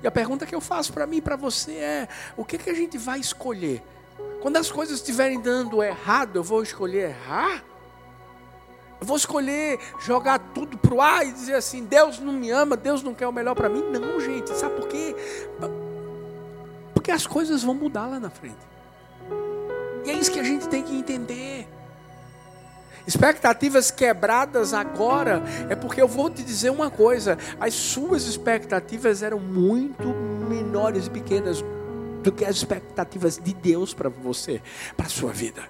E 0.06 0.08
a 0.08 0.12
pergunta 0.12 0.46
que 0.46 0.54
eu 0.54 0.62
faço 0.62 0.94
para 0.94 1.08
mim 1.08 1.18
e 1.18 1.22
para 1.22 1.36
você 1.36 1.72
é: 1.78 2.08
o 2.38 2.46
que, 2.46 2.60
que 2.60 2.70
a 2.70 2.76
gente 2.76 2.96
vai 2.96 3.20
escolher? 3.20 3.82
Quando 4.40 4.58
as 4.58 4.72
coisas 4.72 5.00
estiverem 5.00 5.42
dando 5.42 5.82
errado, 5.82 6.36
eu 6.36 6.44
vou 6.44 6.62
escolher 6.62 7.10
errar? 7.10 7.64
Eu 9.02 9.08
vou 9.08 9.18
escolher 9.18 9.80
jogar 10.00 10.38
tudo 10.38 10.78
pro 10.78 11.02
ar 11.02 11.26
e 11.26 11.32
dizer 11.32 11.56
assim: 11.56 11.84
Deus 11.86 12.20
não 12.20 12.34
me 12.34 12.52
ama, 12.52 12.78
Deus 12.78 13.02
não 13.02 13.16
quer 13.16 13.28
o 13.28 13.32
melhor 13.34 13.56
para 13.56 13.68
mim? 13.68 13.82
Não, 13.82 14.20
gente. 14.20 14.56
Sabe 14.56 14.76
por 14.76 14.88
quê? 14.88 15.16
Porque 16.94 17.10
as 17.10 17.26
coisas 17.26 17.64
vão 17.64 17.74
mudar 17.74 18.06
lá 18.06 18.20
na 18.20 18.30
frente. 18.30 18.62
E 20.06 20.12
é 20.12 20.14
isso 20.14 20.32
que 20.32 20.40
a 20.40 20.44
gente 20.44 20.70
tem 20.70 20.84
que 20.84 20.96
entender. 20.96 21.68
Expectativas 23.08 23.92
quebradas 23.92 24.74
agora 24.74 25.44
é 25.70 25.76
porque 25.76 26.02
eu 26.02 26.08
vou 26.08 26.30
te 26.30 26.44
dizer 26.44 26.72
uma 26.72 26.90
coisa: 26.90 27.38
as 27.60 27.74
suas 27.74 28.24
expectativas 28.24 29.22
eram 29.22 29.40
muito 29.40 30.08
menores 30.50 31.08
e 31.08 31.10
pequenas 31.10 31.64
do 32.24 32.32
que 32.32 32.44
as 32.44 32.56
expectativas 32.56 33.38
de 33.38 33.54
Deus 33.54 33.94
para 33.94 34.10
você, 34.10 34.62
para 34.98 35.06
a 35.06 35.10
sua 35.10 35.32
vida. 35.32 35.64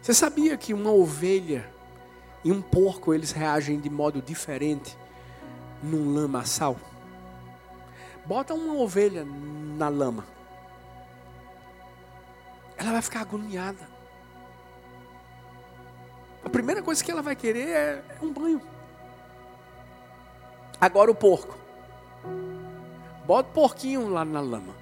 Você 0.00 0.14
sabia 0.14 0.56
que 0.56 0.72
uma 0.72 0.92
ovelha 0.92 1.68
e 2.44 2.52
um 2.52 2.62
porco 2.62 3.12
eles 3.12 3.32
reagem 3.32 3.80
de 3.80 3.90
modo 3.90 4.22
diferente 4.22 4.96
num 5.82 6.14
lamaçal? 6.14 6.76
Bota 8.24 8.54
uma 8.54 8.74
ovelha 8.74 9.26
na 9.76 9.88
lama. 9.88 10.35
Ela 12.76 12.92
vai 12.92 13.02
ficar 13.02 13.20
agoniada. 13.20 13.88
A 16.44 16.48
primeira 16.48 16.82
coisa 16.82 17.02
que 17.02 17.10
ela 17.10 17.22
vai 17.22 17.34
querer 17.34 17.68
é 17.68 18.04
um 18.22 18.32
banho. 18.32 18.62
Agora 20.80 21.10
o 21.10 21.14
porco. 21.14 21.56
Bota 23.24 23.48
o 23.48 23.52
porquinho 23.52 24.08
lá 24.08 24.24
na 24.24 24.40
lama. 24.40 24.74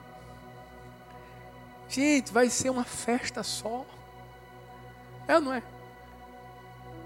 Gente, 1.89 2.33
vai 2.33 2.51
ser 2.51 2.71
uma 2.71 2.85
festa 2.85 3.43
só. 3.43 3.87
É 5.27 5.37
ou 5.37 5.41
não 5.41 5.55
é? 5.55 5.63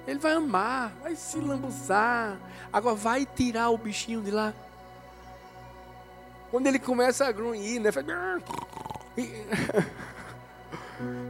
Ele 0.07 0.18
vai 0.18 0.33
amar, 0.33 0.92
vai 1.03 1.14
se 1.14 1.38
lambuzar. 1.38 2.38
Agora 2.72 2.96
vai 2.96 3.27
tirar 3.27 3.68
o 3.68 3.79
bichinho 3.79 4.22
de 4.22 4.31
lá. 4.31 4.55
Quando 6.51 6.66
ele 6.66 6.79
começa 6.79 7.27
a 7.27 7.33
grunhir, 7.33 7.81
né? 7.81 7.90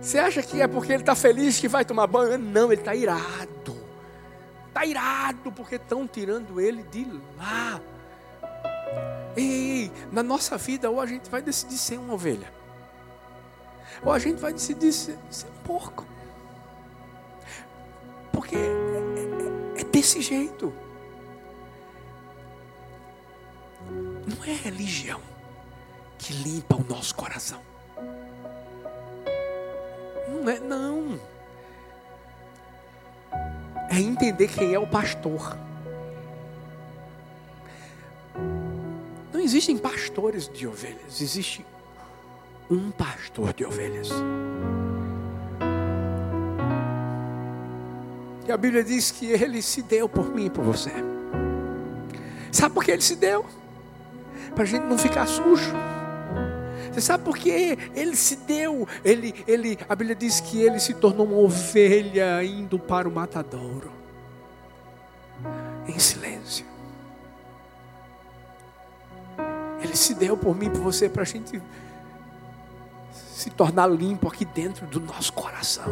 Você 0.00 0.18
acha 0.18 0.42
que 0.42 0.62
é 0.62 0.66
porque 0.66 0.92
ele 0.92 1.02
está 1.02 1.14
feliz 1.14 1.58
que 1.58 1.68
vai 1.68 1.84
tomar 1.84 2.06
banho? 2.06 2.38
Não, 2.38 2.72
ele 2.72 2.80
está 2.80 2.94
irado. 2.94 3.76
Está 4.68 4.84
irado 4.86 5.52
porque 5.52 5.74
estão 5.74 6.06
tirando 6.06 6.60
ele 6.60 6.82
de 6.84 7.06
lá. 7.36 7.80
Ei, 9.36 9.92
na 10.10 10.22
nossa 10.22 10.56
vida, 10.56 10.90
ou 10.90 11.00
a 11.00 11.06
gente 11.06 11.30
vai 11.30 11.42
decidir 11.42 11.78
ser 11.78 11.98
uma 11.98 12.14
ovelha, 12.14 12.52
ou 14.02 14.12
a 14.12 14.18
gente 14.18 14.40
vai 14.40 14.52
decidir 14.52 14.92
ser, 14.92 15.18
ser 15.30 15.46
um 15.46 15.62
porco. 15.64 16.06
Porque 18.32 18.56
é, 18.56 19.78
é, 19.78 19.80
é 19.80 19.84
desse 19.84 20.20
jeito. 20.20 20.72
Não 24.26 24.44
é 24.44 24.52
religião 24.52 25.20
que 26.18 26.32
limpa 26.32 26.76
o 26.76 26.84
nosso 26.84 27.14
coração. 27.14 27.62
Não 30.48 30.54
é, 30.54 30.60
não. 30.60 31.20
É 33.90 34.00
entender 34.00 34.48
quem 34.48 34.72
é 34.72 34.78
o 34.78 34.86
pastor. 34.86 35.58
Não 39.30 39.40
existem 39.40 39.76
pastores 39.76 40.48
de 40.48 40.66
ovelhas, 40.66 41.20
existe 41.20 41.66
um 42.70 42.90
pastor 42.90 43.52
de 43.52 43.66
ovelhas. 43.66 44.08
E 48.46 48.50
a 48.50 48.56
Bíblia 48.56 48.82
diz 48.82 49.10
que 49.10 49.26
ele 49.26 49.60
se 49.60 49.82
deu 49.82 50.08
por 50.08 50.34
mim 50.34 50.46
e 50.46 50.50
por 50.50 50.64
você. 50.64 50.92
Sabe 52.50 52.74
por 52.74 52.82
que 52.82 52.90
ele 52.90 53.02
se 53.02 53.16
deu? 53.16 53.44
para 54.54 54.64
a 54.64 54.66
gente 54.66 54.84
não 54.84 54.96
ficar 54.96 55.26
sujo. 55.26 55.74
Você 56.92 57.00
sabe 57.00 57.24
por 57.24 57.36
que 57.36 57.50
ele 57.94 58.16
se 58.16 58.36
deu? 58.36 58.86
Ele, 59.04 59.34
ele, 59.46 59.78
a 59.88 59.94
Bíblia 59.94 60.16
diz 60.16 60.40
que 60.40 60.60
ele 60.60 60.80
se 60.80 60.94
tornou 60.94 61.26
uma 61.26 61.36
ovelha 61.36 62.42
indo 62.42 62.78
para 62.78 63.08
o 63.08 63.12
matadouro, 63.12 63.92
em 65.86 65.98
silêncio. 65.98 66.66
Ele 69.80 69.96
se 69.96 70.14
deu 70.14 70.36
por 70.36 70.56
mim, 70.56 70.70
por 70.70 70.80
você, 70.80 71.08
para 71.08 71.22
a 71.22 71.26
gente 71.26 71.62
se 73.12 73.50
tornar 73.50 73.86
limpo 73.86 74.26
aqui 74.26 74.44
dentro 74.44 74.86
do 74.86 75.00
nosso 75.00 75.32
coração. 75.32 75.86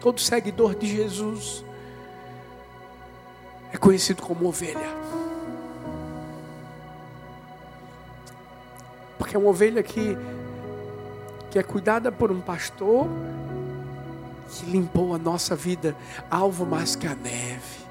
Todo 0.00 0.20
seguidor 0.20 0.74
de 0.74 0.86
Jesus 0.86 1.64
é 3.72 3.78
conhecido 3.78 4.20
como 4.22 4.46
ovelha. 4.46 4.86
Porque 9.18 9.36
é 9.36 9.38
uma 9.38 9.50
ovelha 9.50 9.82
que, 9.82 10.16
que 11.50 11.58
é 11.58 11.62
cuidada 11.62 12.10
por 12.10 12.30
um 12.30 12.40
pastor 12.40 13.08
que 14.50 14.66
limpou 14.66 15.14
a 15.14 15.18
nossa 15.18 15.56
vida, 15.56 15.96
alvo 16.30 16.64
mais 16.64 16.94
que 16.94 17.06
a 17.06 17.14
neve. 17.14 17.84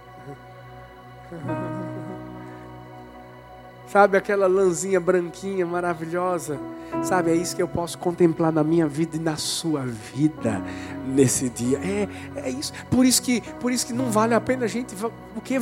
Sabe 3.88 4.18
aquela 4.18 4.48
lãzinha 4.48 5.00
branquinha 5.00 5.66
maravilhosa? 5.66 6.60
Sabe, 7.04 7.32
é 7.32 7.36
isso 7.36 7.56
que 7.56 7.62
eu 7.62 7.68
posso 7.68 7.98
contemplar 7.98 8.52
na 8.52 8.64
minha 8.64 8.88
vida 8.88 9.18
e 9.18 9.20
na 9.20 9.36
sua 9.36 9.82
vida 9.82 10.62
nesse 11.06 11.50
dia. 11.50 11.80
É, 11.80 12.08
é 12.40 12.50
isso. 12.50 12.74
Por 12.90 13.06
isso 13.06 13.22
que, 13.22 13.42
por 13.60 13.72
isso 13.72 13.86
que 13.86 13.94
não 13.94 14.10
vale 14.10 14.34
a 14.34 14.42
pena 14.42 14.66
a 14.66 14.68
gente 14.68 14.96
o 15.36 15.42
que 15.42 15.60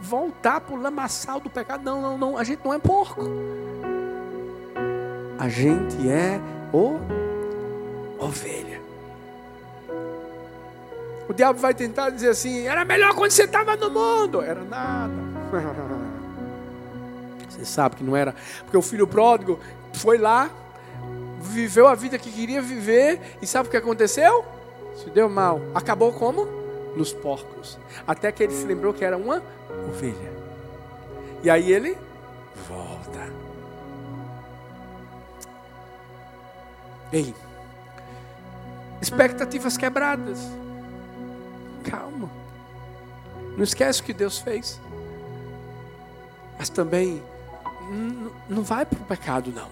voltar 0.00 0.60
para 0.60 0.74
o 0.74 0.80
lamaçal 0.80 1.40
do 1.40 1.48
pecado. 1.48 1.82
Não, 1.82 2.00
não, 2.00 2.18
não. 2.18 2.38
A 2.38 2.44
gente 2.44 2.60
não 2.64 2.74
é 2.74 2.78
porco. 2.78 3.22
A 5.40 5.48
gente 5.48 6.06
é 6.06 6.38
o 6.70 7.00
ovelha. 8.18 8.78
O 11.26 11.32
diabo 11.32 11.58
vai 11.58 11.72
tentar 11.72 12.10
dizer 12.10 12.28
assim: 12.28 12.66
era 12.66 12.84
melhor 12.84 13.14
quando 13.14 13.30
você 13.30 13.44
estava 13.44 13.74
no 13.74 13.90
mundo. 13.90 14.42
Era 14.42 14.62
nada. 14.62 15.14
Você 17.48 17.64
sabe 17.64 17.96
que 17.96 18.04
não 18.04 18.14
era. 18.14 18.34
Porque 18.64 18.76
o 18.76 18.82
filho 18.82 19.06
pródigo 19.08 19.58
foi 19.94 20.18
lá, 20.18 20.48
viveu 21.40 21.88
a 21.88 21.94
vida 21.96 22.16
que 22.16 22.30
queria 22.30 22.62
viver, 22.62 23.20
e 23.42 23.46
sabe 23.46 23.66
o 23.66 23.70
que 23.70 23.76
aconteceu? 23.76 24.44
Se 24.94 25.10
deu 25.10 25.28
mal. 25.28 25.60
Acabou 25.74 26.12
como? 26.12 26.46
Nos 26.94 27.12
porcos. 27.12 27.76
Até 28.06 28.30
que 28.30 28.42
ele 28.44 28.54
se 28.54 28.64
lembrou 28.64 28.94
que 28.94 29.04
era 29.04 29.16
uma 29.16 29.42
ovelha. 29.88 30.32
E 31.42 31.50
aí 31.50 31.72
ele 31.72 31.98
Ei, 37.12 37.34
expectativas 39.00 39.76
quebradas. 39.76 40.38
Calma. 41.84 42.30
Não 43.56 43.64
esquece 43.64 44.00
o 44.00 44.04
que 44.04 44.12
Deus 44.12 44.38
fez. 44.38 44.80
Mas 46.58 46.68
também 46.68 47.22
não 48.48 48.62
vai 48.62 48.84
para 48.84 48.98
o 48.98 49.04
pecado, 49.04 49.52
não. 49.54 49.68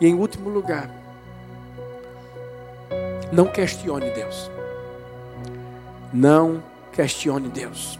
E 0.00 0.06
em 0.06 0.14
último 0.14 0.48
lugar, 0.48 0.88
não 3.32 3.46
questione 3.46 4.10
Deus. 4.10 4.50
Não 6.12 6.62
questione 6.92 7.48
Deus. 7.48 7.98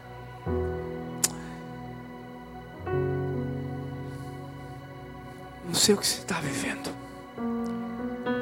Não 5.66 5.74
sei 5.74 5.96
o 5.96 5.98
que 5.98 6.06
você 6.06 6.20
está 6.20 6.40
vivendo. 6.40 6.96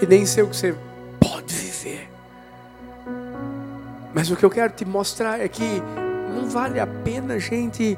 E 0.01 0.05
nem 0.05 0.25
sei 0.25 0.43
o 0.43 0.49
que 0.49 0.57
você 0.57 0.75
pode 1.19 1.53
viver. 1.53 2.09
Mas 4.13 4.29
o 4.29 4.35
que 4.35 4.43
eu 4.43 4.49
quero 4.49 4.73
te 4.73 4.83
mostrar 4.83 5.39
é 5.39 5.47
que 5.47 5.81
não 6.33 6.49
vale 6.49 6.79
a 6.79 6.87
pena 6.87 7.35
a 7.35 7.39
gente 7.39 7.97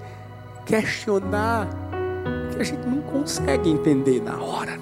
questionar 0.65 1.67
que 2.57 2.63
a 2.63 2.65
gente 2.65 2.87
não 2.87 3.01
consegue 3.01 3.69
entender 3.69 4.21
na 4.21 4.41
hora. 4.41 4.79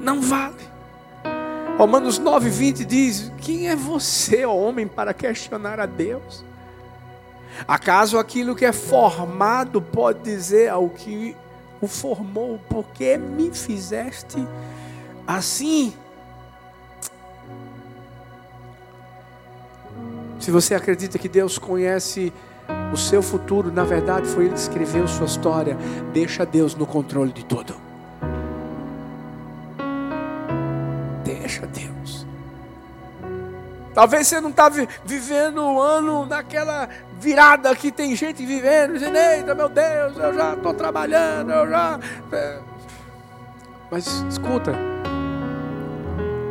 Não 0.00 0.20
vale. 0.20 0.68
Romanos 1.78 2.18
9, 2.18 2.50
20 2.50 2.84
diz: 2.84 3.32
Quem 3.38 3.68
é 3.68 3.76
você, 3.76 4.44
homem, 4.44 4.86
para 4.86 5.14
questionar 5.14 5.78
a 5.78 5.86
Deus? 5.86 6.44
Acaso 7.66 8.18
aquilo 8.18 8.56
que 8.56 8.64
é 8.64 8.72
formado 8.72 9.80
pode 9.80 10.22
dizer 10.22 10.70
ao 10.70 10.88
que 10.88 11.36
o 11.80 11.86
formou, 11.86 12.60
porque 12.68 13.16
me 13.16 13.52
fizeste 13.52 14.46
assim? 15.26 15.94
Se 20.38 20.50
você 20.50 20.74
acredita 20.74 21.18
que 21.18 21.28
Deus 21.28 21.58
conhece 21.58 22.32
o 22.92 22.96
seu 22.96 23.22
futuro, 23.22 23.72
na 23.72 23.84
verdade 23.84 24.26
foi 24.26 24.44
Ele 24.44 24.54
que 24.54 24.60
escreveu 24.60 25.06
sua 25.06 25.26
história, 25.26 25.76
deixa 26.12 26.44
Deus 26.44 26.74
no 26.74 26.86
controle 26.86 27.32
de 27.32 27.44
tudo. 27.44 27.74
Deixa 31.24 31.66
Deus. 31.66 32.26
Talvez 33.94 34.26
você 34.26 34.40
não 34.40 34.50
está 34.50 34.70
vivendo 35.04 35.62
o 35.62 35.80
ano 35.80 36.24
naquela 36.26 36.88
virada 37.18 37.74
que 37.74 37.92
tem 37.92 38.14
gente 38.16 38.44
vivendo, 38.46 38.94
dizendo, 38.94 39.16
eita 39.16 39.54
meu 39.54 39.68
Deus, 39.68 40.16
eu 40.16 40.34
já 40.34 40.54
estou 40.54 40.72
trabalhando, 40.72 41.50
eu 41.50 41.68
já. 41.68 42.00
É. 42.32 42.58
Mas 43.90 44.06
escuta, 44.28 44.72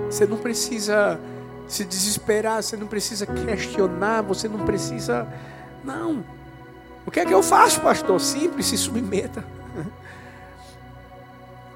você 0.10 0.26
não 0.26 0.38
precisa 0.38 1.20
se 1.68 1.86
desesperar, 1.86 2.62
você 2.62 2.76
não 2.76 2.88
precisa 2.88 3.26
questionar, 3.26 4.22
você 4.22 4.48
não 4.48 4.60
precisa. 4.60 5.28
Não. 5.84 6.24
O 7.06 7.12
que 7.12 7.20
é 7.20 7.26
que 7.26 7.34
eu 7.34 7.42
faço, 7.42 7.82
pastor? 7.82 8.20
Simples, 8.20 8.68
se 8.68 8.78
submeta. 8.78 9.44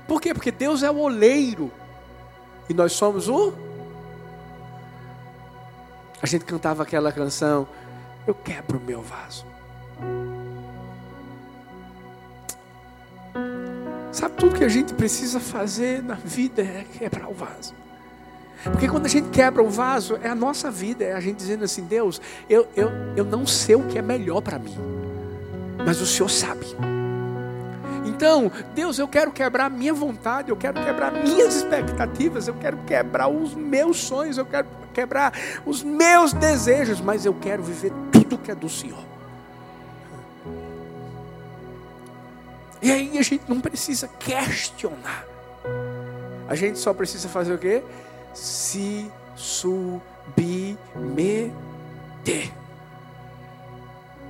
Por 0.08 0.22
quê? 0.22 0.34
Porque 0.34 0.51
Deus 0.51 0.84
é 0.84 0.91
o 0.91 0.99
oleiro. 0.99 1.72
E 2.70 2.74
nós 2.74 2.93
somos 2.93 3.28
o. 3.28 3.54
A 6.22 6.26
gente 6.26 6.45
cantava 6.45 6.84
aquela 6.84 7.12
canção, 7.12 7.68
eu 8.26 8.34
quebro 8.34 8.78
o 8.78 8.82
meu 8.82 9.01
vaso. 9.01 9.45
Sabe 14.12 14.36
tudo 14.36 14.56
que 14.56 14.64
a 14.64 14.70
gente 14.70 14.93
precisa 14.93 15.39
fazer 15.39 16.01
na 16.01 16.16
vida 16.16 16.62
é 16.62 16.86
quebrar 16.97 17.28
o 17.28 17.34
vaso. 17.34 17.74
Porque 18.64 18.88
quando 18.88 19.05
a 19.05 19.09
gente 19.09 19.30
quebra 19.30 19.61
o 19.61 19.70
vaso, 19.70 20.18
é 20.24 20.30
a 20.30 20.36
nossa 20.36 20.72
vida, 20.72 21.03
é 21.03 21.14
a 21.14 21.20
gente 21.20 21.38
dizendo 21.38 21.64
assim: 21.64 21.84
Deus, 21.84 22.22
eu, 22.49 22.68
eu, 22.76 22.89
eu 23.16 23.26
não 23.26 23.45
sei 23.45 23.76
o 23.76 23.84
que 23.84 23.97
é 23.97 24.01
melhor 24.01 24.41
para 24.41 24.57
mim, 24.57 24.76
mas 25.86 25.99
o 25.99 26.05
Senhor 26.05 26.30
sabe. 26.30 26.66
Então, 28.05 28.51
Deus, 28.74 28.99
eu 28.99 29.07
quero 29.07 29.32
quebrar 29.32 29.70
minha 29.70 29.93
vontade, 29.93 30.49
eu 30.49 30.55
quero 30.55 30.82
quebrar 30.82 31.11
minhas 31.11 31.55
expectativas, 31.55 32.47
eu 32.47 32.53
quero 32.53 32.78
quebrar 32.86 33.28
os 33.28 33.53
meus 33.53 33.97
sonhos, 33.97 34.38
eu 34.38 34.45
quero 34.45 34.68
quebrar 34.93 35.34
os 35.66 35.84
meus 35.84 36.32
desejos, 36.32 37.01
mas 37.01 37.26
eu 37.26 37.34
quero 37.34 37.64
viver 37.64 37.91
tudo 38.11 38.38
que 38.38 38.51
é 38.51 38.55
do 38.55 38.70
Senhor. 38.70 39.03
E 42.82 42.91
aí 42.91 43.18
a 43.18 43.22
gente 43.22 43.43
não 43.47 43.59
precisa 43.59 44.09
questionar. 44.20 45.26
A 46.47 46.55
gente 46.55 46.78
só 46.78 46.93
precisa 46.93 47.30
fazer 47.30 47.53
o 47.53 47.57
quê? 47.57 47.82
Se 48.34 49.11
submeter 49.36 50.01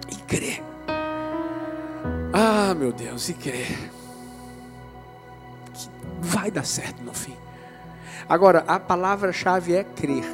e 0.09 0.15
crer. 0.27 0.63
Ah, 2.33 2.73
meu 2.73 2.91
Deus, 2.91 3.29
e 3.29 3.33
crer. 3.33 3.91
Que 5.73 5.89
vai 6.21 6.49
dar 6.49 6.65
certo 6.65 7.03
no 7.03 7.13
fim. 7.13 7.37
Agora, 8.27 8.63
a 8.67 8.79
palavra-chave 8.79 9.75
é 9.75 9.83
crer. 9.83 10.25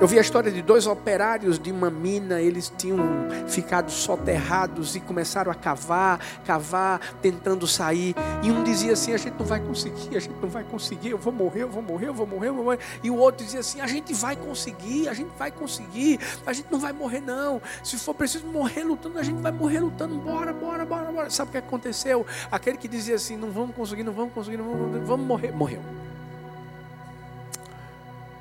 Eu 0.00 0.06
vi 0.06 0.16
a 0.16 0.22
história 0.22 0.50
de 0.50 0.62
dois 0.62 0.86
operários 0.86 1.58
de 1.58 1.70
uma 1.70 1.90
mina, 1.90 2.40
eles 2.40 2.72
tinham 2.78 2.98
ficado 3.46 3.90
soterrados 3.90 4.96
e 4.96 5.00
começaram 5.00 5.52
a 5.52 5.54
cavar, 5.54 6.18
cavar, 6.46 6.98
tentando 7.20 7.66
sair. 7.66 8.14
E 8.42 8.50
um 8.50 8.64
dizia 8.64 8.94
assim: 8.94 9.12
A 9.12 9.18
gente 9.18 9.38
não 9.38 9.44
vai 9.44 9.60
conseguir, 9.60 10.16
a 10.16 10.18
gente 10.18 10.40
não 10.40 10.48
vai 10.48 10.64
conseguir, 10.64 11.10
eu 11.10 11.18
vou 11.18 11.30
morrer, 11.30 11.64
eu 11.64 11.68
vou 11.68 11.82
morrer, 11.82 12.08
eu 12.08 12.14
vou 12.14 12.26
morrer, 12.26 12.48
eu 12.48 12.54
vou 12.54 12.64
morrer. 12.64 12.78
E 13.02 13.10
o 13.10 13.16
outro 13.16 13.44
dizia 13.44 13.60
assim: 13.60 13.82
A 13.82 13.86
gente 13.86 14.14
vai 14.14 14.36
conseguir, 14.36 15.06
a 15.06 15.12
gente 15.12 15.32
vai 15.38 15.50
conseguir, 15.50 16.18
a 16.46 16.52
gente 16.54 16.72
não 16.72 16.80
vai 16.80 16.94
morrer, 16.94 17.20
não. 17.20 17.60
Se 17.84 17.98
for 17.98 18.14
preciso 18.14 18.46
morrer 18.46 18.84
lutando, 18.84 19.18
a 19.18 19.22
gente 19.22 19.42
vai 19.42 19.52
morrer 19.52 19.80
lutando, 19.80 20.14
bora, 20.14 20.54
bora, 20.54 20.86
bora, 20.86 21.12
bora. 21.12 21.28
Sabe 21.28 21.50
o 21.50 21.52
que 21.52 21.58
aconteceu? 21.58 22.24
Aquele 22.50 22.78
que 22.78 22.88
dizia 22.88 23.16
assim: 23.16 23.36
Não 23.36 23.50
vamos 23.50 23.76
conseguir, 23.76 24.02
não 24.02 24.14
vamos 24.14 24.32
conseguir, 24.32 24.56
não 24.56 24.64
vamos, 24.64 25.06
vamos 25.06 25.26
morrer, 25.26 25.52
morreu. 25.52 25.82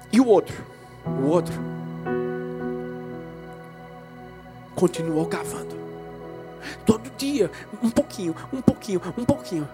E 0.09 0.21
o 0.21 0.25
outro? 0.25 0.78
O 1.05 1.27
outro 1.27 1.53
continuou 4.75 5.25
cavando. 5.25 5.77
Todo 6.85 7.09
dia, 7.17 7.51
um 7.83 7.89
pouquinho, 7.89 8.35
um 8.51 8.61
pouquinho, 8.61 9.01
um 9.17 9.25
pouquinho. 9.25 9.67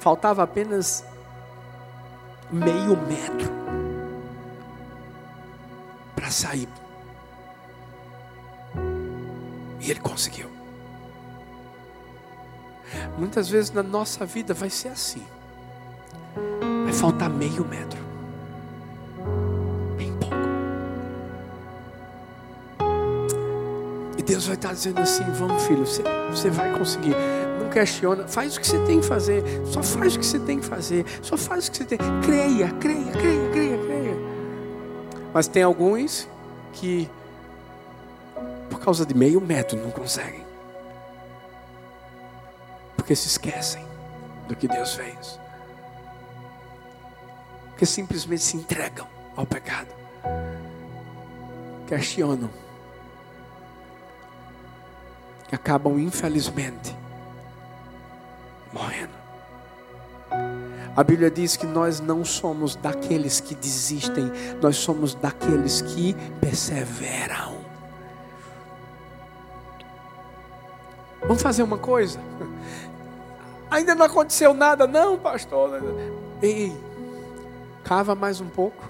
Faltava 0.00 0.42
apenas 0.42 1.04
meio 2.50 2.96
metro 2.96 3.50
para 6.16 6.30
sair. 6.30 6.68
E 9.80 9.90
ele 9.90 10.00
conseguiu. 10.00 10.50
Muitas 13.16 13.48
vezes 13.48 13.70
na 13.70 13.82
nossa 13.82 14.26
vida 14.26 14.52
vai 14.52 14.68
ser 14.68 14.88
assim. 14.88 15.22
Vai 16.84 16.92
faltar 16.92 17.30
meio 17.30 17.64
metro. 17.64 18.09
Deus 24.30 24.46
vai 24.46 24.54
estar 24.54 24.72
dizendo 24.72 25.00
assim: 25.00 25.24
vamos, 25.32 25.60
filho, 25.64 25.84
você, 25.84 26.04
você 26.30 26.50
vai 26.50 26.72
conseguir. 26.78 27.16
Não 27.60 27.68
questiona, 27.68 28.28
faz 28.28 28.56
o 28.56 28.60
que 28.60 28.66
você 28.66 28.78
tem 28.84 29.00
que 29.00 29.06
fazer. 29.06 29.42
Só 29.66 29.82
faz 29.82 30.14
o 30.14 30.20
que 30.20 30.26
você 30.26 30.38
tem 30.38 30.60
que 30.60 30.66
fazer. 30.66 31.04
Só 31.20 31.36
faz 31.36 31.66
o 31.66 31.70
que 31.72 31.78
você 31.78 31.84
tem. 31.84 31.98
Creia, 32.24 32.70
creia, 32.74 33.10
creia, 33.10 33.50
creia, 33.50 33.78
creia. 33.78 34.16
Mas 35.34 35.48
tem 35.48 35.64
alguns 35.64 36.28
que, 36.74 37.10
por 38.70 38.78
causa 38.78 39.04
de 39.04 39.14
meio 39.14 39.40
metro, 39.40 39.76
não 39.76 39.90
conseguem. 39.90 40.46
Porque 42.96 43.16
se 43.16 43.26
esquecem 43.26 43.84
do 44.46 44.54
que 44.54 44.68
Deus 44.68 44.94
fez. 44.94 45.40
Porque 47.70 47.84
simplesmente 47.84 48.44
se 48.44 48.56
entregam 48.56 49.08
ao 49.36 49.44
pecado. 49.44 49.88
Questionam 51.88 52.69
que 55.50 55.56
acabam, 55.56 55.98
infelizmente, 55.98 56.96
morrendo. 58.72 59.10
A 60.96 61.02
Bíblia 61.02 61.28
diz 61.28 61.56
que 61.56 61.66
nós 61.66 61.98
não 61.98 62.24
somos 62.24 62.76
daqueles 62.76 63.40
que 63.40 63.56
desistem, 63.56 64.30
nós 64.62 64.76
somos 64.76 65.12
daqueles 65.12 65.82
que 65.82 66.14
perseveram. 66.40 67.56
Vamos 71.22 71.42
fazer 71.42 71.64
uma 71.64 71.78
coisa? 71.78 72.20
Ainda 73.68 73.96
não 73.96 74.06
aconteceu 74.06 74.54
nada, 74.54 74.86
não, 74.86 75.18
pastor. 75.18 75.82
Ei, 76.40 76.72
cava 77.82 78.14
mais 78.14 78.40
um 78.40 78.48
pouco. 78.48 78.88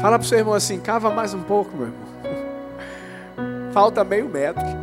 Fala 0.00 0.16
para 0.16 0.24
o 0.24 0.28
seu 0.28 0.38
irmão 0.38 0.54
assim: 0.54 0.78
cava 0.78 1.10
mais 1.10 1.34
um 1.34 1.42
pouco, 1.42 1.76
meu 1.76 1.86
irmão. 1.88 3.72
Falta 3.72 4.04
meio 4.04 4.28
metro. 4.28 4.81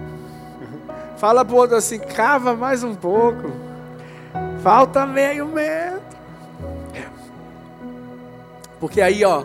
Fala 1.19 1.43
para 1.43 1.53
o 1.53 1.57
outro 1.57 1.75
assim, 1.75 1.99
cava 1.99 2.55
mais 2.55 2.81
um 2.81 2.95
pouco. 2.95 3.51
Falta 4.63 5.05
meio 5.05 5.45
metro. 5.45 5.99
Porque 8.79 9.01
aí, 9.01 9.25
ó, 9.25 9.43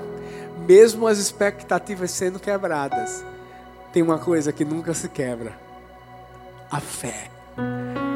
mesmo 0.69 1.09
as 1.09 1.19
expectativas 1.19 2.13
sendo 2.13 2.39
quebradas, 2.39 3.25
tem 3.93 4.05
uma 4.05 4.19
coisa 4.19 4.53
que 4.53 4.65
nunca 4.65 4.95
se 4.95 5.09
quebra: 5.09 5.53
a 6.71 6.79
fé 6.79 7.29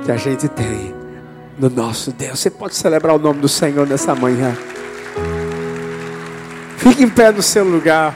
que 0.05 0.13
a 0.13 0.17
gente 0.17 0.49
tem 0.49 0.95
no 1.59 1.69
nosso 1.69 2.13
Deus. 2.13 2.39
Você 2.39 2.51
pode 2.51 2.77
celebrar 2.77 3.17
o 3.17 3.19
nome 3.19 3.41
do 3.41 3.49
Senhor 3.49 3.85
nessa 3.89 4.15
manhã. 4.15 4.57
Fique 6.77 7.03
em 7.03 7.11
pé 7.11 7.33
no 7.33 7.43
seu 7.43 7.65
lugar. 7.65 8.15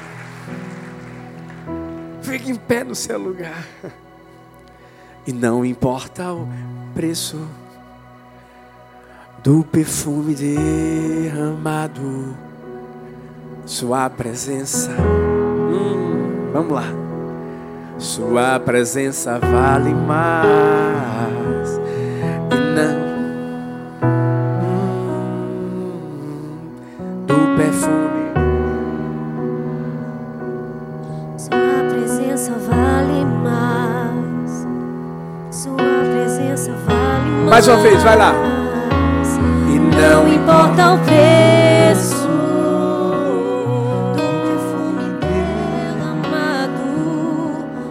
Fique 2.22 2.48
em 2.48 2.54
pé 2.54 2.84
no 2.84 2.94
seu 2.94 3.18
lugar. 3.18 3.66
E 5.26 5.32
não 5.32 5.64
importa 5.64 6.32
o 6.32 6.48
preço 6.94 7.38
do 9.42 9.64
perfume 9.64 10.34
derramado, 10.34 12.02
Sua 13.64 14.10
presença. 14.10 14.90
Hum, 14.90 16.50
vamos 16.52 16.72
lá. 16.72 16.84
Sua 17.98 18.58
presença 18.58 19.38
vale 19.38 19.94
mais. 19.94 21.41
Mais 37.52 37.68
uma 37.68 37.76
vez, 37.76 38.02
vai 38.02 38.16
lá. 38.16 38.32
E 39.68 39.78
não 39.78 40.26
importa 40.26 40.94
o 40.94 40.98
preço 41.00 42.26
do 44.16 44.22
perfume 44.42 45.18
derramado, 46.00 46.80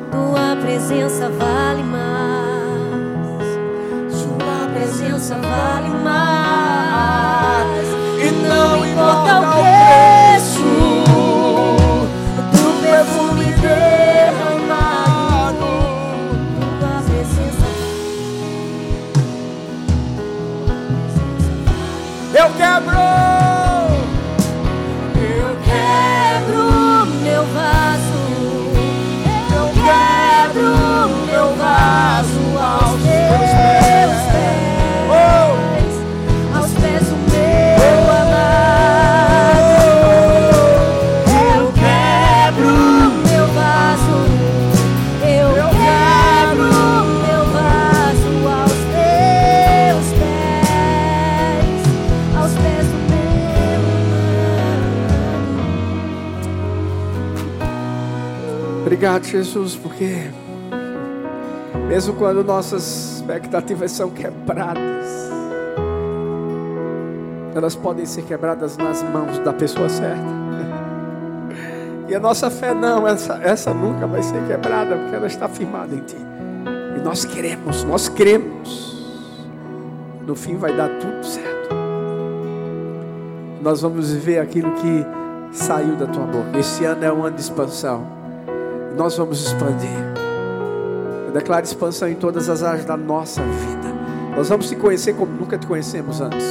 tua 0.09 0.55
presença 0.59 1.29
vale 1.29 1.83
mais. 1.83 3.45
Sua 4.09 4.67
presença 4.73 5.35
vale 5.35 5.89
mais. 5.89 6.00
Obrigado, 59.11 59.29
Jesus, 59.29 59.75
porque 59.75 60.31
mesmo 61.89 62.13
quando 62.13 62.45
nossas 62.45 63.17
expectativas 63.17 63.91
são 63.91 64.09
quebradas, 64.09 65.29
elas 67.53 67.75
podem 67.75 68.05
ser 68.05 68.21
quebradas 68.21 68.77
nas 68.77 69.03
mãos 69.03 69.37
da 69.39 69.51
pessoa 69.51 69.89
certa. 69.89 70.23
E 72.07 72.15
a 72.15 72.19
nossa 72.19 72.49
fé 72.49 72.73
não, 72.73 73.07
essa, 73.07 73.39
essa 73.41 73.73
nunca 73.73 74.05
vai 74.05 74.21
ser 74.21 74.45
quebrada, 74.45 74.97
porque 74.97 75.15
ela 75.15 75.27
está 75.27 75.47
firmada 75.47 75.95
em 75.95 75.99
Ti. 75.99 76.17
E 76.97 77.01
nós 77.01 77.23
queremos, 77.23 77.85
nós 77.85 78.09
cremos. 78.09 79.09
No 80.25 80.35
fim 80.35 80.57
vai 80.57 80.75
dar 80.75 80.89
tudo 80.89 81.25
certo. 81.25 81.69
Nós 83.61 83.81
vamos 83.81 84.11
viver 84.11 84.39
aquilo 84.39 84.71
que 84.73 85.05
saiu 85.53 85.95
da 85.95 86.05
tua 86.05 86.25
boca. 86.25 86.59
Esse 86.59 86.83
ano 86.83 87.05
é 87.05 87.13
um 87.13 87.23
ano 87.23 87.35
de 87.35 87.41
expansão 87.41 88.20
nós 88.95 89.17
vamos 89.17 89.45
expandir. 89.45 89.97
Eu 91.27 91.31
declaro 91.31 91.63
expansão 91.63 92.07
em 92.07 92.15
todas 92.15 92.49
as 92.49 92.63
áreas 92.63 92.85
da 92.85 92.97
nossa 92.97 93.41
vida. 93.41 93.91
Nós 94.35 94.49
vamos 94.49 94.69
te 94.69 94.75
conhecer 94.75 95.13
como 95.13 95.31
nunca 95.31 95.57
te 95.57 95.65
conhecemos 95.65 96.21
antes. 96.21 96.45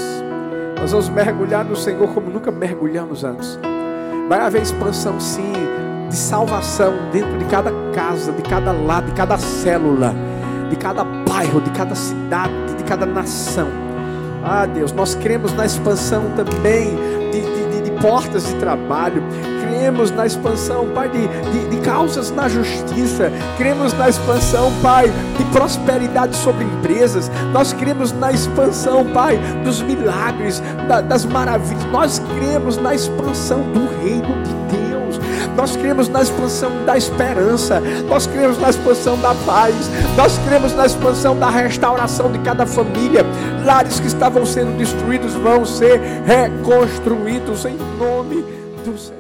Nós 0.81 0.93
vamos 0.93 1.09
mergulhar 1.09 1.65
no 1.65 1.77
Senhor 1.77 2.09
como 2.15 2.31
nunca 2.31 2.51
mergulhamos 2.51 3.25
antes. 3.25 3.59
Vai 4.29 4.41
haver 4.41 4.63
expansão, 4.63 5.21
sim, 5.21 5.53
de 6.09 6.17
salvação 6.17 6.95
dentro 7.13 7.39
de 7.39 7.45
cada 7.47 7.71
casa, 7.93 8.33
de 8.33 8.43
cada 8.43 8.73
lado, 8.73 9.07
de 9.07 9.13
cada 9.13 9.37
célula, 9.37 10.15
de 10.69 10.77
cada 10.77 11.05
bairro, 11.05 11.61
de 11.61 11.71
cada 11.71 11.95
cidade, 11.95 12.53
de 12.77 12.85
cada 12.85 13.05
nação. 13.05 13.69
Ah, 14.43 14.65
Deus, 14.65 14.93
nós 14.93 15.15
cremos 15.15 15.53
na 15.53 15.67
expansão 15.67 16.31
também 16.35 16.97
de, 17.31 17.41
de, 17.41 17.91
de 17.91 18.01
portas 18.01 18.47
de 18.47 18.55
trabalho, 18.55 19.23
cremos 19.71 20.11
na 20.11 20.27
expansão, 20.27 20.89
Pai, 20.89 21.09
de, 21.09 21.29
de, 21.29 21.69
de, 21.69 21.77
causas 21.83 22.31
na 22.31 22.49
justiça, 22.49 23.31
cremos 23.57 23.93
na 23.93 24.09
expansão, 24.09 24.73
Pai, 24.83 25.11
de 25.39 25.45
prosperidade 25.53 26.37
sobre 26.37 26.65
empresas, 26.65 27.31
nós 27.53 27.73
cremos 27.73 28.13
na 28.13 28.33
expansão, 28.33 29.05
Pai, 29.13 29.39
dos 29.65 29.81
milagres, 29.81 30.61
da, 30.89 31.01
das 31.01 31.25
maravilhas, 31.25 31.85
nós 31.93 32.21
cremos 32.37 32.77
na 32.77 32.95
expansão 32.95 33.61
do 33.73 33.89
reino 34.03 34.43
de 34.43 34.77
Deus, 34.77 35.21
nós 35.57 35.77
cremos 35.77 36.09
na 36.09 36.23
expansão 36.23 36.71
da 36.85 36.97
esperança, 36.97 37.81
nós 38.09 38.27
cremos 38.27 38.59
na 38.59 38.71
expansão 38.71 39.17
da 39.19 39.35
paz, 39.47 39.75
nós 40.17 40.37
cremos 40.47 40.75
na 40.75 40.87
expansão 40.87 41.39
da 41.39 41.49
restauração 41.49 42.33
de 42.33 42.39
cada 42.41 42.67
família, 42.67 43.25
lares 43.65 44.01
que 44.01 44.09
estavam 44.09 44.45
sendo 44.45 44.77
destruídos 44.77 45.35
vão 45.35 45.65
ser 45.65 46.01
reconstruídos 46.27 47.65
em 47.65 47.77
nome 47.99 48.45
do 48.85 48.99
Senhor. 48.99 49.20